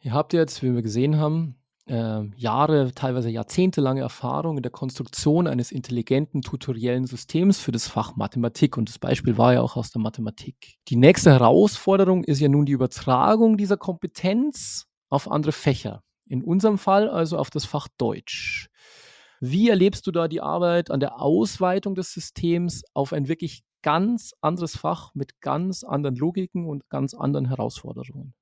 Ihr 0.04 0.14
habt 0.14 0.34
jetzt, 0.34 0.64
wie 0.64 0.74
wir 0.74 0.82
gesehen 0.82 1.18
haben, 1.18 1.56
äh, 1.86 2.24
Jahre, 2.36 2.92
teilweise 2.96 3.30
jahrzehntelange 3.30 4.02
Erfahrung 4.02 4.58
in 4.58 4.64
der 4.64 4.72
Konstruktion 4.72 5.46
eines 5.46 5.72
intelligenten 5.72 6.42
tutoriellen 6.42 7.06
Systems 7.06 7.60
für 7.60 7.72
das 7.72 7.88
Fach 7.88 8.16
Mathematik. 8.16 8.78
Und 8.78 8.90
das 8.90 8.98
Beispiel 8.98 9.38
war 9.38 9.54
ja 9.54 9.62
auch 9.62 9.76
aus 9.76 9.92
der 9.92 10.02
Mathematik. 10.02 10.80
Die 10.88 10.96
nächste 10.96 11.30
Herausforderung 11.30 12.24
ist 12.24 12.40
ja 12.40 12.50
nun 12.50 12.66
die 12.66 12.72
Übertragung 12.72 13.58
dieser 13.58 13.78
Kompetenz 13.78 14.88
auf 15.10 15.30
andere 15.30 15.52
Fächer. 15.52 16.02
In 16.28 16.44
unserem 16.44 16.80
Fall 16.80 17.08
also 17.08 17.38
auf 17.38 17.52
das 17.52 17.66
Fach 17.66 17.88
Deutsch. 18.00 18.70
Wie 19.40 19.70
erlebst 19.70 20.08
du 20.08 20.12
da 20.12 20.28
die 20.28 20.42
Arbeit 20.42 20.90
an 20.90 21.00
der 21.00 21.22
Ausweitung 21.22 21.94
des 21.94 22.12
Systems 22.12 22.84
auf 22.96 23.14
ein 23.14 23.28
wirklich 23.28 23.64
ganz 23.84 24.34
anderes 24.42 24.76
Fach 24.78 25.14
mit 25.14 25.42
ganz 25.42 25.84
anderen 25.84 26.16
Logiken 26.16 26.66
und 26.66 26.90
ganz 26.90 27.14
anderen 27.14 27.46
Herausforderungen? 27.46 28.34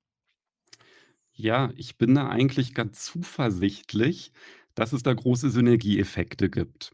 Ja, 1.41 1.72
ich 1.77 1.98
bin 1.98 2.15
da 2.15 2.27
eigentlich 2.27 2.74
ganz 2.74 3.05
zuversichtlich, 3.05 4.34
dass 4.75 4.91
es 4.91 5.03
da 5.03 5.13
große 5.13 5.50
Synergieeffekte 5.50 6.50
gibt. 6.50 6.91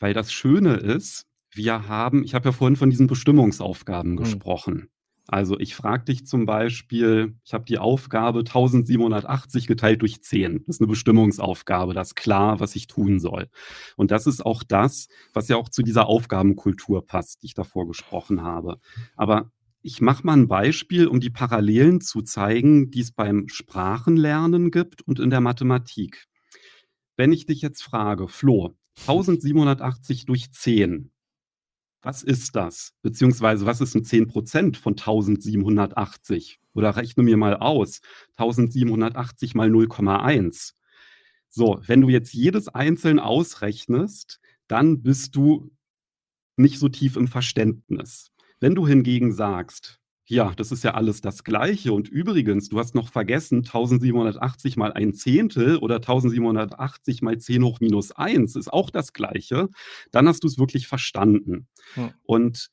Weil 0.00 0.14
das 0.14 0.32
Schöne 0.32 0.74
ist, 0.76 1.26
wir 1.54 1.88
haben 1.88 2.24
ich 2.24 2.34
habe 2.34 2.46
ja 2.50 2.52
vorhin 2.52 2.76
von 2.76 2.90
diesen 2.90 3.06
Bestimmungsaufgaben 3.06 4.16
Mhm. 4.16 4.16
gesprochen. 4.16 4.90
Also, 5.28 5.58
ich 5.58 5.74
frage 5.74 6.04
dich 6.06 6.26
zum 6.26 6.46
Beispiel 6.46 7.36
ich 7.44 7.54
habe 7.54 7.64
die 7.64 7.78
Aufgabe 7.78 8.44
1780 8.44 9.66
geteilt 9.66 10.02
durch 10.02 10.22
10. 10.22 10.64
Das 10.66 10.76
ist 10.76 10.82
eine 10.82 10.88
Bestimmungsaufgabe, 10.88 11.94
da 11.94 12.02
ist 12.02 12.16
klar, 12.16 12.60
was 12.60 12.76
ich 12.76 12.88
tun 12.88 13.20
soll. 13.20 13.48
Und 13.96 14.10
das 14.10 14.26
ist 14.26 14.44
auch 14.44 14.62
das, 14.64 15.08
was 15.34 15.48
ja 15.48 15.56
auch 15.56 15.70
zu 15.70 15.82
dieser 15.82 16.06
Aufgabenkultur 16.08 17.06
passt, 17.06 17.42
die 17.42 17.46
ich 17.48 17.54
davor 17.54 17.86
gesprochen 17.88 18.42
habe. 18.42 18.78
Aber 19.16 19.50
ich 19.84 20.00
mache 20.00 20.26
mal 20.26 20.32
ein 20.34 20.48
Beispiel, 20.48 21.06
um 21.08 21.20
die 21.20 21.30
Parallelen 21.30 22.00
zu 22.00 22.22
zeigen, 22.22 22.90
die 22.90 23.00
es 23.02 23.12
beim 23.12 23.48
Sprachenlernen 23.48 24.70
gibt 24.70 25.02
und 25.02 25.20
in 25.20 25.28
der 25.30 25.42
Mathematik. 25.42 26.26
Wenn 27.16 27.32
ich 27.32 27.46
dich 27.46 27.62
jetzt 27.62 27.82
frage: 27.82 28.28
„Flo, 28.28 28.76
1780 29.06 30.26
durch 30.26 30.52
10, 30.52 31.12
was 32.02 32.22
ist 32.22 32.56
das? 32.56 32.92
Beziehungsweise 33.02 33.66
was 33.66 33.80
ist 33.80 33.96
'n 33.96 34.04
10% 34.04 34.76
von 34.78 34.96
1780? 34.96 36.60
Oder 36.74 36.96
rechne 36.96 37.22
mir 37.24 37.36
mal 37.38 37.56
aus, 37.56 38.00
1780 38.38 39.54
mal 39.54 39.70
0,1. 39.70 40.76
So, 41.50 41.80
wenn 41.86 42.00
du 42.02 42.08
jetzt 42.10 42.34
jedes 42.34 42.68
einzeln 42.68 43.18
ausrechnest, 43.20 44.40
dann 44.68 45.02
bist 45.02 45.36
du 45.36 45.72
nicht 46.56 46.78
so 46.80 46.88
tief 46.90 47.16
im 47.16 47.28
Verständnis. 47.28 48.30
Wenn 48.64 48.74
du 48.74 48.86
hingegen 48.88 49.30
sagst: 49.34 50.00
„Ja, 50.24 50.54
das 50.56 50.72
ist 50.72 50.84
ja 50.84 50.94
alles 50.94 51.20
das 51.20 51.44
Gleiche 51.44 51.92
und 51.92 52.08
übrigens, 52.08 52.70
du 52.70 52.78
hast 52.78 52.94
noch 52.94 53.10
vergessen, 53.10 53.62
1780 53.62 54.78
mal 54.78 54.90
ein 54.90 55.12
Zehntel 55.12 55.76
oder 55.76 55.96
1780 55.96 57.20
mal 57.20 57.36
10 57.36 57.62
hoch 57.62 57.80
minus 57.80 58.12
1 58.12 58.56
ist 58.56 58.72
auch 58.72 58.88
das 58.88 59.12
Gleiche“, 59.12 59.68
dann 60.12 60.26
hast 60.26 60.44
du 60.44 60.48
es 60.48 60.56
wirklich 60.56 60.86
verstanden. 60.86 61.66
Hm. 61.92 62.12
Und 62.22 62.70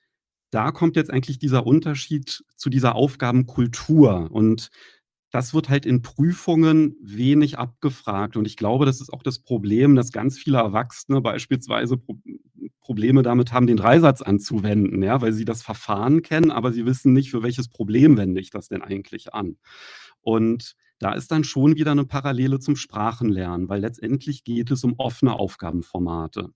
da 0.50 0.72
kommt 0.72 0.96
jetzt 0.96 1.12
eigentlich 1.12 1.40
dieser 1.40 1.68
Unterschied 1.68 2.42
zu 2.56 2.70
dieser 2.70 2.96
Aufgabenkultur. 2.96 4.30
Und 4.32 4.70
das 5.32 5.54
wird 5.54 5.70
halt 5.70 5.86
in 5.86 6.02
Prüfungen 6.02 6.96
wenig 7.02 7.58
abgefragt. 7.58 8.36
Und 8.36 8.46
ich 8.46 8.58
glaube, 8.58 8.86
das 8.86 9.02
ist 9.02 9.12
auch 9.12 9.24
das 9.24 9.40
Problem, 9.40 9.96
dass 9.96 10.12
ganz 10.12 10.38
viele 10.38 10.58
Erwachsene 10.58 11.22
beispielsweise 11.22 11.98
Pro 11.98 12.18
Probleme 12.80 13.22
damit 13.22 13.54
haben, 13.54 13.68
den 13.68 13.78
Dreisatz 13.78 14.22
anzuwenden, 14.22 15.02
ja, 15.04 15.22
weil 15.22 15.34
sie 15.34 15.46
das 15.46 15.62
Verfahren 15.64 16.24
kennen, 16.24 16.52
aber 16.52 16.74
sie 16.74 16.86
wissen 16.86 17.14
nicht, 17.14 17.30
für 17.30 17.44
welches 17.44 17.70
Problem 17.70 18.18
wende 18.18 18.42
ich 18.42 18.50
das 18.50 18.68
denn 18.68 18.82
eigentlich 18.82 19.34
an. 19.34 19.58
Und 20.22 20.76
da 21.00 21.14
ist 21.14 21.32
dann 21.32 21.44
schon 21.44 21.76
wieder 21.76 21.92
eine 21.92 22.06
Parallele 22.06 22.60
zum 22.60 22.76
Sprachenlernen, 22.76 23.70
weil 23.70 23.82
letztendlich 23.82 24.44
geht 24.44 24.72
es 24.72 24.84
um 24.84 24.96
offene 24.98 25.34
Aufgabenformate. 25.34 26.50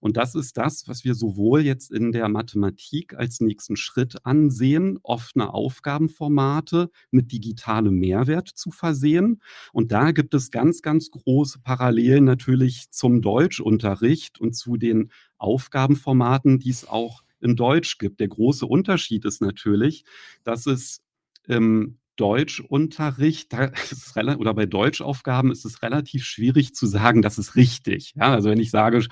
Und 0.00 0.16
das 0.16 0.34
ist 0.34 0.56
das, 0.56 0.88
was 0.88 1.04
wir 1.04 1.14
sowohl 1.14 1.62
jetzt 1.62 1.90
in 1.90 2.12
der 2.12 2.28
Mathematik 2.28 3.14
als 3.14 3.40
nächsten 3.40 3.76
Schritt 3.76 4.24
ansehen, 4.24 4.98
offene 5.02 5.52
Aufgabenformate 5.52 6.90
mit 7.10 7.32
digitalem 7.32 7.94
Mehrwert 7.94 8.48
zu 8.48 8.70
versehen. 8.70 9.42
Und 9.72 9.92
da 9.92 10.12
gibt 10.12 10.34
es 10.34 10.50
ganz, 10.50 10.82
ganz 10.82 11.10
große 11.10 11.60
Parallelen 11.60 12.24
natürlich 12.24 12.90
zum 12.90 13.22
Deutschunterricht 13.22 14.40
und 14.40 14.54
zu 14.54 14.76
den 14.76 15.10
Aufgabenformaten, 15.38 16.58
die 16.58 16.70
es 16.70 16.86
auch 16.86 17.22
in 17.40 17.56
Deutsch 17.56 17.98
gibt. 17.98 18.20
Der 18.20 18.28
große 18.28 18.66
Unterschied 18.66 19.24
ist 19.24 19.40
natürlich, 19.40 20.04
dass 20.44 20.66
es 20.66 21.02
im 21.46 21.98
Deutschunterricht, 22.16 23.54
oder 24.38 24.54
bei 24.54 24.66
Deutschaufgaben 24.66 25.50
ist 25.50 25.64
es 25.64 25.82
relativ 25.82 26.24
schwierig 26.24 26.74
zu 26.74 26.86
sagen, 26.86 27.22
das 27.22 27.38
ist 27.38 27.56
richtig. 27.56 28.12
Ja, 28.14 28.34
also 28.34 28.50
wenn 28.50 28.60
ich 28.60 28.70
sage, 28.70 29.06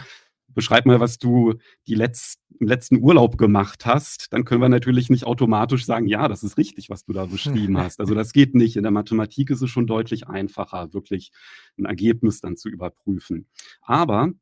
beschreib 0.55 0.87
mal, 0.87 1.01
was 1.01 1.19
du 1.19 1.55
die 1.87 1.95
Letz 1.95 2.39
im 2.61 2.67
letzten 2.67 3.01
Urlaub 3.01 3.39
gemacht 3.39 3.87
hast, 3.87 4.33
dann 4.33 4.45
können 4.45 4.61
wir 4.61 4.69
natürlich 4.69 5.11
nicht 5.11 5.25
automatisch 5.25 5.85
sagen, 5.85 6.07
ja, 6.07 6.27
das 6.27 6.43
ist 6.43 6.59
richtig, 6.59 6.91
was 6.91 7.05
du 7.05 7.13
da 7.13 7.27
beschrieben 7.27 7.79
hast. 7.79 8.01
Also 8.01 8.15
das 8.15 8.33
geht 8.33 8.55
nicht. 8.55 8.77
In 8.77 8.83
der 8.83 8.91
Mathematik 8.93 9.51
ist 9.51 9.63
es 9.63 9.71
schon 9.71 9.87
deutlich 9.87 10.27
einfacher, 10.27 10.93
wirklich 10.93 11.31
ein 11.79 11.85
Ergebnis 11.85 12.41
dann 12.41 12.57
zu 12.57 12.69
überprüfen. 12.69 13.47
Aber 13.83 14.33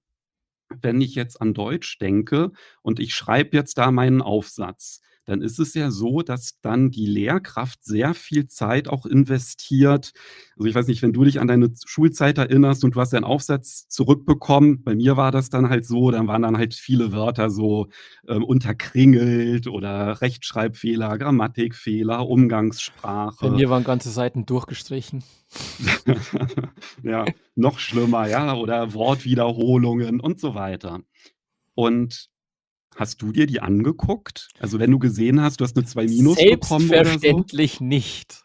wenn 0.80 1.00
ich 1.00 1.14
jetzt 1.14 1.40
an 1.40 1.54
Deutsch 1.54 1.98
denke 1.98 2.52
und 2.82 2.98
ich 2.98 3.14
schreibe 3.14 3.56
jetzt 3.56 3.78
da 3.78 3.90
meinen 3.90 4.22
Aufsatz, 4.22 5.00
dann 5.26 5.42
ist 5.42 5.59
es 5.59 5.75
ja 5.75 5.90
so, 5.90 6.23
dass 6.23 6.61
dann 6.62 6.90
die 6.90 7.06
Lehrkraft 7.06 7.85
sehr 7.85 8.14
viel 8.14 8.47
Zeit 8.47 8.88
auch 8.88 9.06
investiert. 9.06 10.12
Also 10.56 10.68
ich 10.68 10.75
weiß 10.75 10.87
nicht, 10.87 11.02
wenn 11.02 11.12
du 11.12 11.25
dich 11.25 11.40
an 11.40 11.49
deine 11.49 11.73
Schulzeit 11.85 12.38
erinnerst 12.38 12.85
und 12.85 12.95
du 12.95 13.00
hast 13.00 13.12
deinen 13.12 13.25
Aufsatz 13.25 13.88
zurückbekommen, 13.88 14.85
bei 14.85 14.95
mir 14.95 15.16
war 15.16 15.33
das 15.33 15.50
dann 15.50 15.68
halt 15.68 15.85
so, 15.85 16.12
dann 16.12 16.28
waren 16.28 16.42
dann 16.42 16.56
halt 16.56 16.75
viele 16.75 17.12
Wörter 17.12 17.50
so 17.50 17.88
ähm, 18.28 18.45
unterkringelt 18.45 19.66
oder 19.66 20.21
Rechtschreibfehler, 20.21 21.18
Grammatikfehler, 21.18 22.26
Umgangssprache. 22.26 23.49
Bei 23.49 23.50
mir 23.50 23.68
waren 23.68 23.83
ganze 23.83 24.11
Seiten 24.11 24.47
durchgestrichen. 24.47 25.25
ja, 27.02 27.25
noch 27.56 27.80
schlimmer, 27.80 28.28
ja, 28.28 28.54
oder 28.54 28.95
Wortwiederholungen 28.95 30.21
und 30.21 30.38
so 30.38 30.54
weiter. 30.54 31.00
Und 31.75 32.30
Hast 32.96 33.20
du 33.20 33.30
dir 33.30 33.46
die 33.46 33.60
angeguckt? 33.60 34.48
Also, 34.58 34.78
wenn 34.78 34.90
du 34.90 34.98
gesehen 34.98 35.40
hast, 35.40 35.60
du 35.60 35.64
hast 35.64 35.76
eine 35.76 35.84
2 35.84 36.06
minus 36.06 36.36
bekommen 36.36 36.88
oder 36.88 37.04
so? 37.04 37.10
Selbstverständlich 37.10 37.80
nicht. 37.80 38.42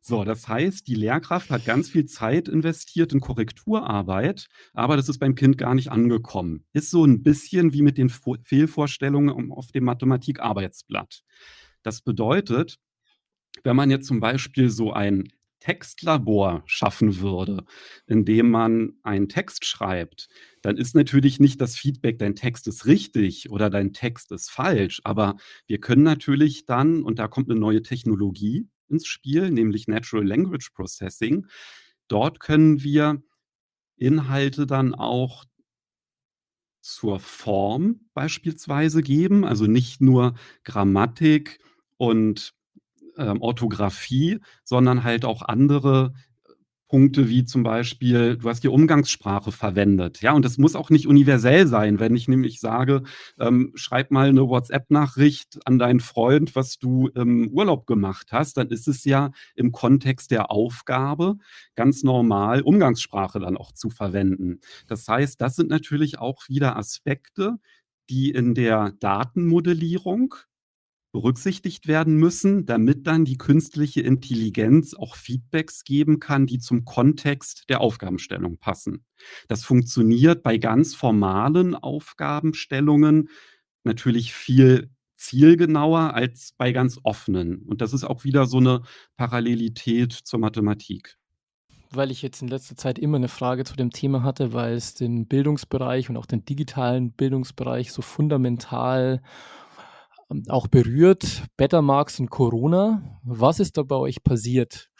So, 0.00 0.22
das 0.22 0.46
heißt, 0.46 0.86
die 0.86 0.94
Lehrkraft 0.94 1.50
hat 1.50 1.64
ganz 1.64 1.88
viel 1.88 2.04
Zeit 2.04 2.46
investiert 2.46 3.12
in 3.12 3.18
Korrekturarbeit, 3.18 4.46
aber 4.72 4.96
das 4.96 5.08
ist 5.08 5.18
beim 5.18 5.34
Kind 5.34 5.58
gar 5.58 5.74
nicht 5.74 5.90
angekommen. 5.90 6.64
Ist 6.72 6.90
so 6.90 7.04
ein 7.04 7.24
bisschen 7.24 7.72
wie 7.72 7.82
mit 7.82 7.98
den 7.98 8.08
Vo 8.08 8.36
Fehlvorstellungen 8.44 9.50
auf 9.50 9.72
dem 9.72 9.82
Mathematik-Arbeitsblatt. 9.82 11.22
Das 11.82 12.02
bedeutet, 12.02 12.78
wenn 13.64 13.74
man 13.74 13.90
jetzt 13.90 14.06
zum 14.06 14.20
Beispiel 14.20 14.70
so 14.70 14.92
ein 14.92 15.24
Textlabor 15.66 16.62
schaffen 16.66 17.18
würde, 17.18 17.64
in 18.06 18.24
dem 18.24 18.52
man 18.52 18.92
einen 19.02 19.28
Text 19.28 19.64
schreibt, 19.64 20.28
dann 20.62 20.76
ist 20.76 20.94
natürlich 20.94 21.40
nicht 21.40 21.60
das 21.60 21.74
Feedback, 21.74 22.20
dein 22.20 22.36
Text 22.36 22.68
ist 22.68 22.86
richtig 22.86 23.50
oder 23.50 23.68
dein 23.68 23.92
Text 23.92 24.30
ist 24.30 24.48
falsch, 24.48 25.00
aber 25.02 25.34
wir 25.66 25.80
können 25.80 26.04
natürlich 26.04 26.66
dann, 26.66 27.02
und 27.02 27.18
da 27.18 27.26
kommt 27.26 27.50
eine 27.50 27.58
neue 27.58 27.82
Technologie 27.82 28.68
ins 28.88 29.08
Spiel, 29.08 29.50
nämlich 29.50 29.88
Natural 29.88 30.24
Language 30.24 30.70
Processing, 30.72 31.48
dort 32.06 32.38
können 32.38 32.84
wir 32.84 33.20
Inhalte 33.96 34.68
dann 34.68 34.94
auch 34.94 35.46
zur 36.80 37.18
Form 37.18 38.08
beispielsweise 38.14 39.02
geben, 39.02 39.44
also 39.44 39.66
nicht 39.66 40.00
nur 40.00 40.34
Grammatik 40.62 41.58
und 41.96 42.54
ähm, 43.16 43.40
Orthographie, 43.40 44.40
sondern 44.64 45.04
halt 45.04 45.24
auch 45.24 45.42
andere 45.42 46.12
Punkte 46.88 47.28
wie 47.28 47.44
zum 47.44 47.62
Beispiel, 47.64 48.36
du 48.36 48.48
hast 48.48 48.62
die 48.62 48.68
Umgangssprache 48.68 49.50
verwendet. 49.50 50.22
Ja, 50.22 50.32
und 50.32 50.44
das 50.44 50.56
muss 50.56 50.76
auch 50.76 50.90
nicht 50.90 51.06
universell 51.06 51.66
sein. 51.66 51.98
Wenn 51.98 52.14
ich 52.14 52.28
nämlich 52.28 52.60
sage, 52.60 53.02
ähm, 53.40 53.72
schreib 53.74 54.12
mal 54.12 54.28
eine 54.28 54.48
WhatsApp-Nachricht 54.48 55.58
an 55.66 55.78
deinen 55.78 56.00
Freund, 56.00 56.54
was 56.54 56.78
du 56.78 57.08
im 57.08 57.48
Urlaub 57.48 57.86
gemacht 57.86 58.28
hast, 58.30 58.56
dann 58.56 58.68
ist 58.68 58.86
es 58.86 59.04
ja 59.04 59.32
im 59.56 59.72
Kontext 59.72 60.30
der 60.30 60.50
Aufgabe 60.50 61.38
ganz 61.74 62.04
normal, 62.04 62.62
Umgangssprache 62.62 63.40
dann 63.40 63.56
auch 63.56 63.72
zu 63.72 63.90
verwenden. 63.90 64.60
Das 64.86 65.08
heißt, 65.08 65.40
das 65.40 65.56
sind 65.56 65.70
natürlich 65.70 66.18
auch 66.20 66.48
wieder 66.48 66.76
Aspekte, 66.76 67.58
die 68.08 68.30
in 68.30 68.54
der 68.54 68.92
Datenmodellierung 69.00 70.36
berücksichtigt 71.16 71.86
werden 71.86 72.16
müssen, 72.16 72.66
damit 72.66 73.06
dann 73.06 73.24
die 73.24 73.38
künstliche 73.38 74.02
Intelligenz 74.02 74.92
auch 74.92 75.16
Feedbacks 75.16 75.82
geben 75.82 76.20
kann, 76.20 76.44
die 76.44 76.58
zum 76.58 76.84
Kontext 76.84 77.70
der 77.70 77.80
Aufgabenstellung 77.80 78.58
passen. 78.58 79.02
Das 79.48 79.64
funktioniert 79.64 80.42
bei 80.42 80.58
ganz 80.58 80.94
formalen 80.94 81.74
Aufgabenstellungen 81.74 83.30
natürlich 83.82 84.34
viel 84.34 84.90
zielgenauer 85.14 86.12
als 86.12 86.52
bei 86.58 86.72
ganz 86.72 87.00
offenen. 87.02 87.62
Und 87.62 87.80
das 87.80 87.94
ist 87.94 88.04
auch 88.04 88.24
wieder 88.24 88.44
so 88.44 88.58
eine 88.58 88.82
Parallelität 89.16 90.12
zur 90.12 90.38
Mathematik 90.38 91.16
weil 91.92 92.10
ich 92.10 92.20
jetzt 92.20 92.42
in 92.42 92.48
letzter 92.48 92.76
Zeit 92.76 92.98
immer 92.98 93.16
eine 93.16 93.28
Frage 93.28 93.64
zu 93.64 93.74
dem 93.74 93.90
Thema 93.90 94.22
hatte, 94.22 94.52
weil 94.52 94.74
es 94.74 94.92
den 94.92 95.24
Bildungsbereich 95.24 96.10
und 96.10 96.18
auch 96.18 96.26
den 96.26 96.44
digitalen 96.44 97.12
Bildungsbereich 97.12 97.92
so 97.92 98.02
fundamental 98.02 99.22
auch 100.48 100.66
berührt. 100.66 101.44
Bettermarks 101.56 102.20
und 102.20 102.30
Corona. 102.30 103.20
Was 103.22 103.60
ist 103.60 103.76
da 103.76 103.82
bei 103.82 103.96
euch 103.96 104.22
passiert? 104.22 104.90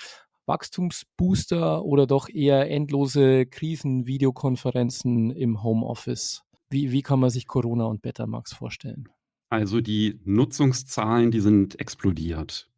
Wachstumsbooster 0.46 1.84
oder 1.84 2.06
doch 2.06 2.28
eher 2.28 2.70
endlose 2.70 3.46
Krisen-Videokonferenzen 3.46 5.30
im 5.30 5.62
Homeoffice? 5.62 6.42
Wie, 6.70 6.92
wie 6.92 7.02
kann 7.02 7.20
man 7.20 7.30
sich 7.30 7.46
Corona 7.46 7.84
und 7.84 8.02
Bettermax 8.02 8.52
vorstellen? 8.52 9.08
Also 9.48 9.80
die 9.80 10.20
Nutzungszahlen, 10.24 11.30
die 11.30 11.40
sind 11.40 11.78
explodiert. 11.78 12.68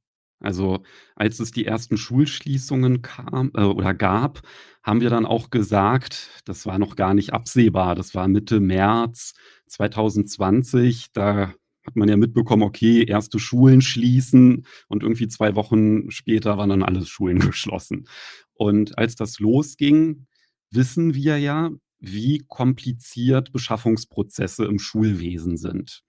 Also 0.41 0.83
als 1.17 1.41
es 1.41 1.51
die 1.51 1.67
ersten 1.67 1.97
Schulschließungen 1.97 3.03
kam 3.03 3.51
äh, 3.55 3.63
oder 3.63 3.93
gab, 3.93 4.43
haben 4.83 5.01
wir 5.01 5.11
dann 5.11 5.27
auch 5.27 5.51
gesagt, 5.51 6.43
das 6.45 6.65
war 6.65 6.79
noch 6.79 6.95
gar 6.97 7.15
nicht 7.15 7.33
absehbar. 7.33 7.95
Das 7.95 8.15
war 8.15 8.29
Mitte 8.29 8.61
März 8.61 9.35
2020. 9.67 11.13
Da 11.13 11.55
hat 11.89 11.97
man 11.97 12.09
ja 12.09 12.19
mitbekommen, 12.19 12.63
okay, 12.63 13.03
erste 13.03 13.39
Schulen 13.39 13.81
schließen 13.81 14.67
und 14.89 15.03
irgendwie 15.03 15.27
zwei 15.27 15.55
Wochen 15.55 16.11
später 16.11 16.59
waren 16.59 16.69
dann 16.69 16.83
alle 16.83 17.05
Schulen 17.07 17.39
geschlossen. 17.39 18.07
Und 18.53 18.99
als 18.99 19.15
das 19.15 19.39
losging, 19.39 20.27
wissen 20.71 21.15
wir 21.15 21.39
ja, 21.39 21.71
wie 21.99 22.45
kompliziert 22.47 23.53
Beschaffungsprozesse 23.53 24.67
im 24.67 24.79
Schulwesen 24.79 25.57
sind. 25.57 26.03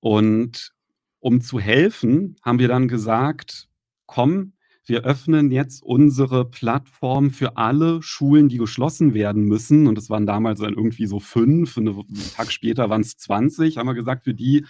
Und 0.00 0.72
um 1.18 1.40
zu 1.40 1.58
helfen, 1.58 2.36
haben 2.42 2.58
wir 2.58 2.68
dann 2.68 2.86
gesagt, 2.86 3.68
komm, 4.04 4.52
wir 4.84 5.02
öffnen 5.02 5.50
jetzt 5.50 5.82
unsere 5.82 6.48
Plattform 6.48 7.30
für 7.30 7.56
alle 7.56 8.02
Schulen, 8.02 8.48
die 8.48 8.58
geschlossen 8.58 9.14
werden 9.14 9.44
müssen. 9.44 9.88
Und 9.88 9.98
es 9.98 10.10
waren 10.10 10.26
damals 10.26 10.60
dann 10.60 10.74
irgendwie 10.74 11.06
so 11.06 11.18
fünf, 11.18 11.76
einen 11.76 12.04
Tag 12.36 12.52
später 12.52 12.88
waren 12.88 13.00
es 13.00 13.16
20, 13.16 13.78
haben 13.78 13.88
wir 13.88 13.94
gesagt, 13.94 14.24
für 14.24 14.34
die 14.34 14.64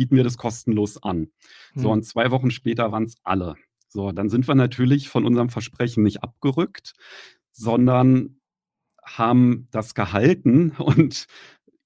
bieten 0.00 0.16
wir 0.16 0.24
das 0.24 0.38
kostenlos 0.38 1.02
an. 1.02 1.30
So, 1.74 1.84
hm. 1.84 1.90
und 1.90 2.04
zwei 2.04 2.30
Wochen 2.30 2.50
später 2.50 2.90
waren 2.90 3.04
es 3.04 3.16
alle. 3.22 3.56
So, 3.86 4.12
dann 4.12 4.30
sind 4.30 4.48
wir 4.48 4.54
natürlich 4.54 5.10
von 5.10 5.26
unserem 5.26 5.50
Versprechen 5.50 6.02
nicht 6.02 6.22
abgerückt, 6.22 6.94
sondern 7.52 8.40
haben 9.04 9.68
das 9.72 9.94
gehalten 9.94 10.70
und 10.78 11.26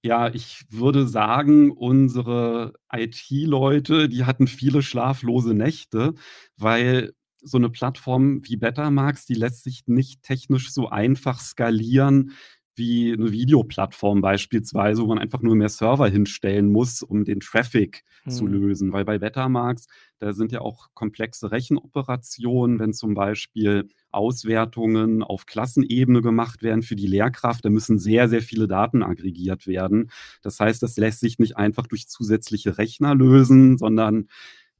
ja, 0.04 0.32
ich 0.32 0.64
würde 0.68 1.08
sagen, 1.08 1.72
unsere 1.72 2.74
IT-Leute, 2.92 4.08
die 4.08 4.24
hatten 4.24 4.46
viele 4.46 4.82
schlaflose 4.82 5.54
Nächte, 5.54 6.14
weil 6.56 7.14
so 7.42 7.58
eine 7.58 7.70
Plattform 7.70 8.40
wie 8.44 8.56
Bettermax, 8.56 9.26
die 9.26 9.34
lässt 9.34 9.64
sich 9.64 9.82
nicht 9.86 10.22
technisch 10.22 10.72
so 10.72 10.88
einfach 10.88 11.40
skalieren, 11.40 12.32
wie 12.76 13.12
eine 13.12 13.30
Videoplattform 13.32 14.20
beispielsweise, 14.20 15.02
wo 15.02 15.06
man 15.06 15.18
einfach 15.18 15.42
nur 15.42 15.54
mehr 15.54 15.68
Server 15.68 16.08
hinstellen 16.08 16.72
muss, 16.72 17.02
um 17.02 17.24
den 17.24 17.40
Traffic 17.40 18.02
zu 18.28 18.44
Mhm. 18.44 18.52
lösen. 18.52 18.92
Weil 18.92 19.04
bei 19.04 19.18
Betamax, 19.18 19.86
da 20.18 20.32
sind 20.32 20.50
ja 20.52 20.60
auch 20.60 20.88
komplexe 20.94 21.50
Rechenoperationen, 21.52 22.78
wenn 22.78 22.92
zum 22.92 23.14
Beispiel 23.14 23.88
Auswertungen 24.10 25.22
auf 25.22 25.46
Klassenebene 25.46 26.22
gemacht 26.22 26.62
werden 26.62 26.82
für 26.82 26.96
die 26.96 27.06
Lehrkraft, 27.06 27.64
da 27.64 27.70
müssen 27.70 27.98
sehr, 27.98 28.28
sehr 28.28 28.42
viele 28.42 28.66
Daten 28.68 29.02
aggregiert 29.02 29.66
werden. 29.66 30.10
Das 30.42 30.58
heißt, 30.60 30.82
das 30.82 30.96
lässt 30.96 31.20
sich 31.20 31.38
nicht 31.38 31.56
einfach 31.56 31.86
durch 31.86 32.08
zusätzliche 32.08 32.78
Rechner 32.78 33.14
lösen, 33.14 33.76
sondern 33.78 34.28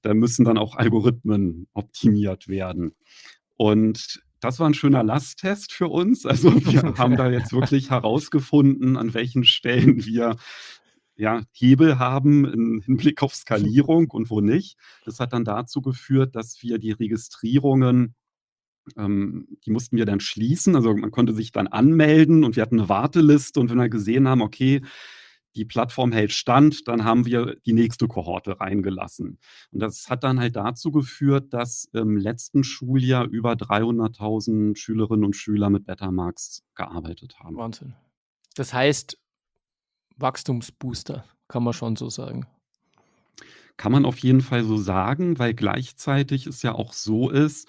da 0.03 0.15
müssen 0.15 0.45
dann 0.45 0.59
auch 0.59 0.77
Algorithmen 0.77 1.67
optimiert 1.73 2.49
werden. 2.49 2.95
Und 3.57 4.23
das 4.45 4.61
war 4.61 4.69
ein 4.69 4.75
schöner 4.75 5.03
Lasttest 5.03 5.73
für 5.73 5.89
uns. 5.89 6.27
Also, 6.27 6.55
wir 6.55 6.83
haben 6.99 7.17
da 7.17 7.31
jetzt 7.31 7.53
wirklich 7.53 7.91
herausgefunden, 7.91 8.97
an 8.97 9.15
welchen 9.15 9.45
Stellen 9.45 10.05
wir, 10.05 10.37
ja, 11.17 11.43
Hebel 11.53 11.99
haben 11.99 12.45
im 12.45 12.81
Hinblick 12.85 13.23
auf 13.23 13.35
Skalierung 13.35 14.11
und 14.11 14.31
wo 14.31 14.41
nicht. 14.41 14.77
Das 15.07 15.19
hat 15.19 15.33
dann 15.33 15.45
dazu 15.45 15.81
geführt, 15.81 16.37
dass 16.37 16.63
wir 16.63 16.79
die 16.79 16.93
Registrierungen 16.93 18.15
ähm, 18.99 19.47
die 19.65 19.71
mussten 19.71 19.97
wir 19.97 20.05
dann 20.05 20.21
schließen. 20.21 20.77
Also, 20.77 20.95
man 20.95 21.11
konnte 21.11 21.33
sich 21.33 21.53
dann 21.53 21.67
anmelden 21.67 22.45
und 22.45 22.57
wir 22.57 22.63
hatten 22.63 22.77
'ne 22.77 22.91
Warteliste 22.91 23.59
und 23.61 23.71
wenn 23.71 23.79
wir 23.79 23.89
gesehen 23.89 24.29
haben, 24.29 24.43
okay, 24.43 24.83
die 25.57 25.65
Plattform 25.65 26.13
hält 26.13 26.33
stand, 26.33 26.89
dann 26.89 27.05
haben 27.05 27.27
wir 27.27 27.57
die 27.67 27.73
nächste 27.73 28.09
Kohorte 28.09 28.61
reingelassen. 28.61 29.39
Und 29.71 29.81
das 29.81 30.09
hat 30.11 30.25
dann 30.25 30.41
halt 30.41 30.57
dazu 30.57 30.91
geführt, 30.91 31.53
dass 31.53 31.89
im 31.93 32.17
letzten 32.17 32.65
Schuljahr 32.65 33.27
über 33.27 33.53
300.000 33.53 34.77
Schülerinnen 34.77 35.25
und 35.25 35.37
Schüler 35.37 35.71
mit 35.71 35.87
Betamax 35.87 36.63
gearbeitet 36.75 37.39
haben. 37.39 37.57
Wahnsinn. 37.57 37.95
Das 38.55 38.73
heißt, 38.73 39.19
Wachstumsbooster, 40.17 41.25
kann 41.49 41.63
man 41.63 41.73
schon 41.73 41.97
so 41.97 42.09
sagen. 42.09 42.47
Kann 43.77 43.91
man 43.91 44.05
auf 44.05 44.19
jeden 44.19 44.41
Fall 44.41 44.63
so 44.63 44.77
sagen, 44.77 45.39
weil 45.39 45.53
gleichzeitig 45.53 46.47
es 46.47 46.63
ja 46.63 46.73
auch 46.73 46.93
so 46.93 47.29
ist, 47.31 47.69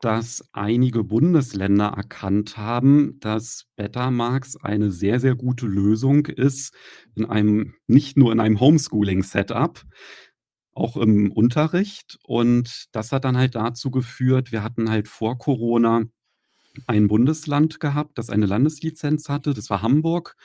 dass 0.00 0.44
einige 0.52 1.04
Bundesländer 1.04 1.86
erkannt 1.86 2.56
haben, 2.56 3.18
dass 3.20 3.64
Betamax 3.76 4.56
eine 4.56 4.90
sehr, 4.90 5.20
sehr 5.20 5.34
gute 5.34 5.66
Lösung 5.66 6.26
ist 6.26 6.74
in 7.14 7.24
einem 7.24 7.74
nicht 7.86 8.16
nur 8.16 8.32
in 8.32 8.40
einem 8.40 8.60
Homeschooling-Setup, 8.60 9.82
auch 10.74 10.96
im 10.96 11.32
Unterricht. 11.32 12.18
Und 12.24 12.86
das 12.92 13.12
hat 13.12 13.24
dann 13.24 13.36
halt 13.36 13.54
dazu 13.54 13.90
geführt 13.90 14.52
wir 14.52 14.62
hatten 14.62 14.90
halt 14.90 15.08
vor 15.08 15.38
Corona 15.38 16.04
ein 16.86 17.08
Bundesland 17.08 17.80
gehabt, 17.80 18.18
das 18.18 18.30
eine 18.30 18.46
Landeslizenz 18.46 19.28
hatte, 19.28 19.54
das 19.54 19.70
war 19.70 19.82
Hamburg. 19.82 20.36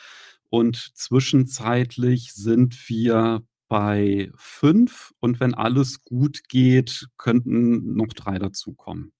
Und 0.49 0.91
zwischenzeitlich 0.95 2.33
sind 2.33 2.89
wir 2.89 3.43
bei 3.69 4.31
5 4.35 5.13
und 5.19 5.39
wenn 5.39 5.53
alles 5.53 6.03
gut 6.03 6.41
geht, 6.49 7.07
könnten 7.17 7.95
noch 7.95 8.13
3 8.13 8.39
dazukommen. 8.39 9.13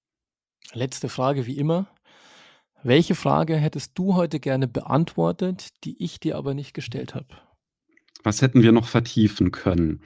Letzte 0.73 1.09
Frage 1.09 1.45
wie 1.45 1.57
immer. 1.57 1.87
Welche 2.83 3.13
Frage 3.15 3.57
hättest 3.57 3.91
du 3.95 4.15
heute 4.15 4.39
gerne 4.39 4.67
beantwortet, 4.67 5.69
die 5.83 6.01
ich 6.03 6.19
dir 6.19 6.37
aber 6.37 6.53
nicht 6.53 6.73
gestellt 6.73 7.13
habe? 7.13 7.27
Was 8.23 8.41
hätten 8.41 8.63
wir 8.63 8.71
noch 8.71 8.87
vertiefen 8.87 9.51
können? 9.51 10.01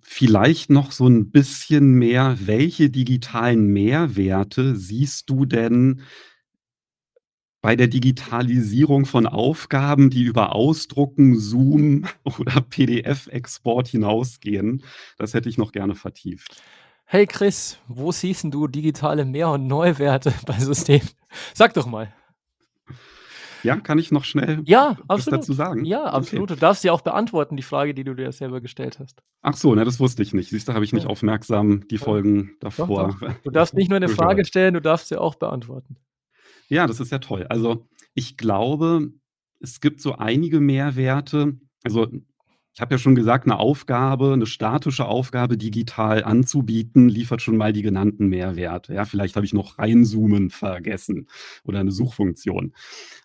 Vielleicht 0.00 0.70
noch 0.70 0.92
so 0.92 1.06
'n 1.06 1.30
bisschen 1.30 1.94
mehr, 1.94 2.36
welche 2.40 2.90
digitalen 2.90 3.66
Mehrwerte 3.66 4.76
siehst 4.76 5.28
du 5.30 5.44
denn 5.46 6.02
bei 7.62 7.76
der 7.76 7.86
Digitalisierung 7.86 9.06
von 9.06 9.26
Aufgaben, 9.26 10.10
die 10.10 10.24
über 10.24 10.54
Ausdrucken, 10.54 11.38
Zoom 11.38 12.06
oder 12.24 12.60
PDF-Export 12.60 13.88
hinausgehen? 13.88 14.82
Das 15.16 15.32
hätte 15.32 15.48
ich 15.48 15.58
noch 15.58 15.72
gerne 15.72 15.94
vertieft. 15.94 16.60
Hey 17.06 17.26
Chris, 17.26 17.78
wo 17.88 18.10
siehst 18.10 18.44
du 18.54 18.66
digitale 18.68 19.24
Mehr 19.24 19.50
und 19.50 19.66
Neuwerte 19.66 20.32
bei 20.46 20.58
Systemen? 20.58 21.08
Sag 21.54 21.74
doch 21.74 21.86
mal. 21.86 22.12
Ja, 23.64 23.76
kann 23.80 23.98
ich 23.98 24.10
noch 24.10 24.24
schnell 24.24 24.62
Ja, 24.66 24.96
was 25.08 25.08
absolut. 25.08 25.40
dazu 25.40 25.52
sagen? 25.52 25.84
Ja, 25.84 26.12
Okay. 26.12 26.16
absolut. 26.16 26.50
Du 26.50 26.56
darfst 26.56 26.82
sie 26.82 26.90
auch 26.90 27.00
beantworten, 27.02 27.56
die 27.56 27.62
Frage, 27.62 27.94
die 27.94 28.04
du 28.04 28.14
dir 28.14 28.32
selber 28.32 28.60
gestellt 28.60 28.98
hast. 28.98 29.22
Ach 29.44 29.56
so, 29.56 29.74
ne, 29.74 29.84
das 29.84 30.00
wusste 30.00 30.22
ich 30.22 30.32
nicht. 30.34 30.50
Siehst 30.50 30.68
du, 30.68 30.72
habe 30.74 30.84
ich 30.84 30.92
nicht 30.92 31.04
Ja. 31.04 31.10
aufmerksam 31.10 31.86
die 31.88 31.96
Ja. 31.96 32.04
Folgen 32.04 32.56
Doch, 32.76 32.88
davor 32.88 33.08
doch. 33.08 33.20
Du 33.44 33.50
darfst 33.50 33.74
nicht 33.74 33.90
nur 33.90 34.00
'ne 34.00 34.08
Frage 34.08 34.44
stellen, 34.44 34.74
du 34.74 34.80
darfst 34.80 35.08
sie 35.08 35.16
auch 35.18 35.34
beantworten. 35.36 35.96
Ja, 36.70 36.86
das 36.86 37.00
ist 37.00 37.10
ja 37.12 37.18
toll. 37.18 37.46
Also, 37.48 37.86
ich 38.14 38.36
glaube, 38.36 39.12
es 39.60 39.80
gibt 39.80 40.00
so 40.00 40.16
einige 40.16 40.60
Mehrwerte. 40.60 41.58
Also, 41.84 42.08
ich 42.74 42.80
habe 42.80 42.94
ja 42.94 42.98
schon 42.98 43.14
gesagt, 43.14 43.46
'ne 43.46 43.58
Aufgabe 43.58 44.36
'ne 44.36 44.46
statische 44.46 45.06
Aufgabe 45.06 45.58
digital 45.58 46.24
anzubieten, 46.24 47.08
liefert 47.08 47.42
schon 47.42 47.56
mal 47.58 47.72
die 47.72 47.82
genannten 47.82 48.28
Mehrwerte. 48.28 48.94
Ja, 48.94 49.04
vielleicht 49.04 49.36
habe 49.36 49.46
ich 49.46 49.52
noch 49.54 49.78
reinzoomen 49.78 50.50
vergessen 50.50 51.28
oder 51.64 51.84
'ne 51.84 51.92
Suchfunktion. 51.92 52.74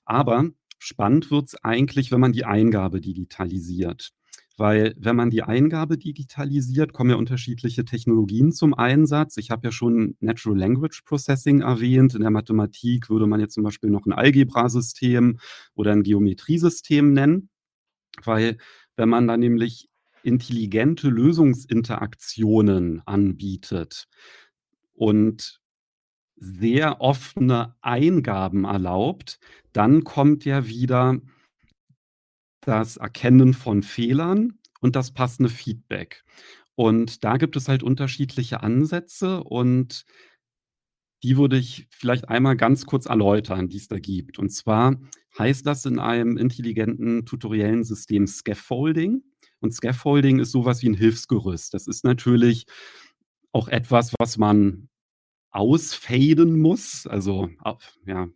Aber 0.06 0.50
spannend 0.80 1.32
wird's 1.32 1.56
eigentlich, 1.64 2.12
wenn 2.12 2.20
man 2.22 2.34
die 2.34 2.46
Eingabe 2.46 3.02
digitalisiert. 3.02 4.12
Weil 4.58 4.96
wenn 5.00 5.16
man 5.16 5.30
die 5.32 5.44
Eingabe 5.44 5.98
digitalisiert, 6.00 6.92
kommen 6.94 7.12
ja 7.12 7.16
unterschiedliche 7.18 7.86
Technologien 7.86 8.52
zum 8.52 8.74
Einsatz. 8.74 9.38
Ich 9.38 9.52
habe 9.52 9.68
ja 9.68 9.72
schon 9.72 10.16
Natural 10.20 10.58
Language 10.60 11.04
Processing 11.06 11.62
erwähnt. 11.62 12.16
In 12.16 12.22
der 12.22 12.32
Mathematik 12.32 13.10
würde 13.10 13.28
man 13.28 13.40
jetzt 13.40 13.54
zum 13.56 13.64
Beispiel 13.64 13.90
noch 13.92 14.06
'n 14.08 14.14
Algebrasystem 14.14 15.40
oder 15.76 15.94
'n 15.94 16.04
Geometriesystem 16.04 17.14
nennen. 17.14 17.50
Weil 18.26 18.58
wenn 18.98 19.10
man 19.10 19.28
dann 19.28 19.40
nämlich 19.40 19.90
intelligente 20.24 21.08
Lösungsinteraktionen 21.10 23.02
anbietet 23.06 24.08
und 24.94 25.62
sehr 26.36 27.02
offene 27.02 27.76
Eingaben 27.82 28.66
erlaubt, 28.66 29.40
dann 29.74 30.04
kommt 30.04 30.46
ja 30.46 30.68
wieder 30.68 31.20
das 32.62 32.98
Erkennen 32.98 33.54
von 33.54 33.82
Fehlern 33.82 34.60
und 34.82 34.96
das 34.96 35.12
passende 35.12 35.50
Feedback. 35.50 36.24
Und 36.76 37.24
da 37.24 37.38
gibt 37.38 37.56
es 37.56 37.68
halt 37.68 37.82
unterschiedliche 37.82 38.62
Ansätze 38.62 39.44
und 39.44 40.06
die 41.24 41.38
würde 41.38 41.58
ich 41.58 41.88
vielleicht 41.92 42.30
einmal 42.30 42.58
ganz 42.58 42.86
kurz 42.86 43.06
erläutern, 43.08 43.70
die 43.70 43.78
es 43.78 43.88
da 43.88 44.00
gibt. 44.00 44.40
Und 44.40 44.50
zwar 44.52 44.98
heißt 45.40 45.66
das 45.66 45.86
in 45.86 46.00
einem 46.00 46.38
intelligenten 46.38 47.26
tutoriellen 47.26 47.84
System 47.84 48.28
Scaffolding. 48.28 49.24
Und 49.60 49.74
Scaffolding 49.74 50.40
ist 50.40 50.52
so 50.52 50.66
was 50.66 50.82
wie 50.84 50.88
'n 50.90 50.94
Hilfsgerüst. 50.96 51.74
Das 51.74 51.88
ist 51.88 52.04
natürlich 52.06 52.66
auch 53.54 53.68
etwas, 53.70 54.14
was 54.20 54.38
man 54.38 54.90
ausfaden 55.52 56.60
muss, 56.60 57.08
also 57.08 57.50
ja, 58.06 58.30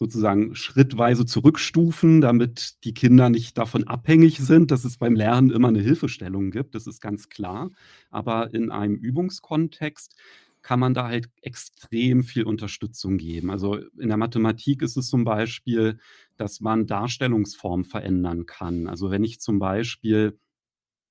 sozusagen 0.00 0.54
schrittweise 0.56 1.26
zurückstufen, 1.26 2.20
damit 2.20 2.84
die 2.84 2.94
Kinder 2.94 3.30
nicht 3.30 3.56
davon 3.58 3.84
abhängig 3.86 4.38
sind, 4.40 4.70
dass 4.72 4.84
es 4.84 4.98
beim 4.98 5.14
Lernen 5.14 5.50
immer 5.50 5.70
'ne 5.70 5.80
Hilfestellung 5.80 6.50
gibt. 6.50 6.74
Das 6.74 6.86
ist 6.88 7.00
ganz 7.00 7.28
klar. 7.28 7.70
Aber 8.10 8.52
in 8.54 8.70
einem 8.72 8.96
Übungskontext 8.96 10.16
kann 10.62 10.80
man 10.80 10.94
da 10.94 11.08
halt 11.08 11.28
extrem 11.42 12.22
viel 12.24 12.44
Unterstützung 12.44 13.18
geben. 13.18 13.50
Also, 13.50 13.76
in 13.98 14.08
der 14.08 14.16
Mathematik 14.18 14.82
ist 14.82 14.96
es 14.96 15.08
zum 15.08 15.24
Beispiel, 15.24 15.98
dass 16.36 16.60
man 16.60 16.86
Darstellungsformen 16.86 17.84
verändern 17.84 18.46
kann. 18.46 18.88
Also, 18.88 19.10
wenn 19.10 19.24
ich 19.24 19.40
zum 19.40 19.58
Beispiel 19.58 20.38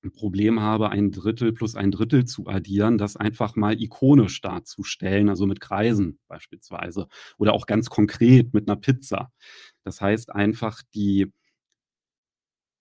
'n 0.04 0.12
Problem 0.12 0.60
habe, 0.60 0.90
1/3 0.90 1.52
plus 1.52 1.76
1/3 1.76 2.24
zu 2.26 2.46
addieren, 2.48 2.98
das 2.98 3.16
einfach 3.16 3.56
mal 3.56 3.80
ikonisch 3.80 4.40
darzustellen, 4.42 5.28
also 5.30 5.46
mit 5.46 5.60
Kreisen 5.60 6.18
beispielsweise 6.28 7.08
oder 7.38 7.54
auch 7.54 7.66
ganz 7.66 7.90
konkret 7.90 8.54
mit 8.54 8.66
'ner 8.68 8.76
Pizza. 8.76 9.32
Das 9.84 10.00
heißt 10.02 10.34
einfach 10.34 10.82
die 10.94 11.32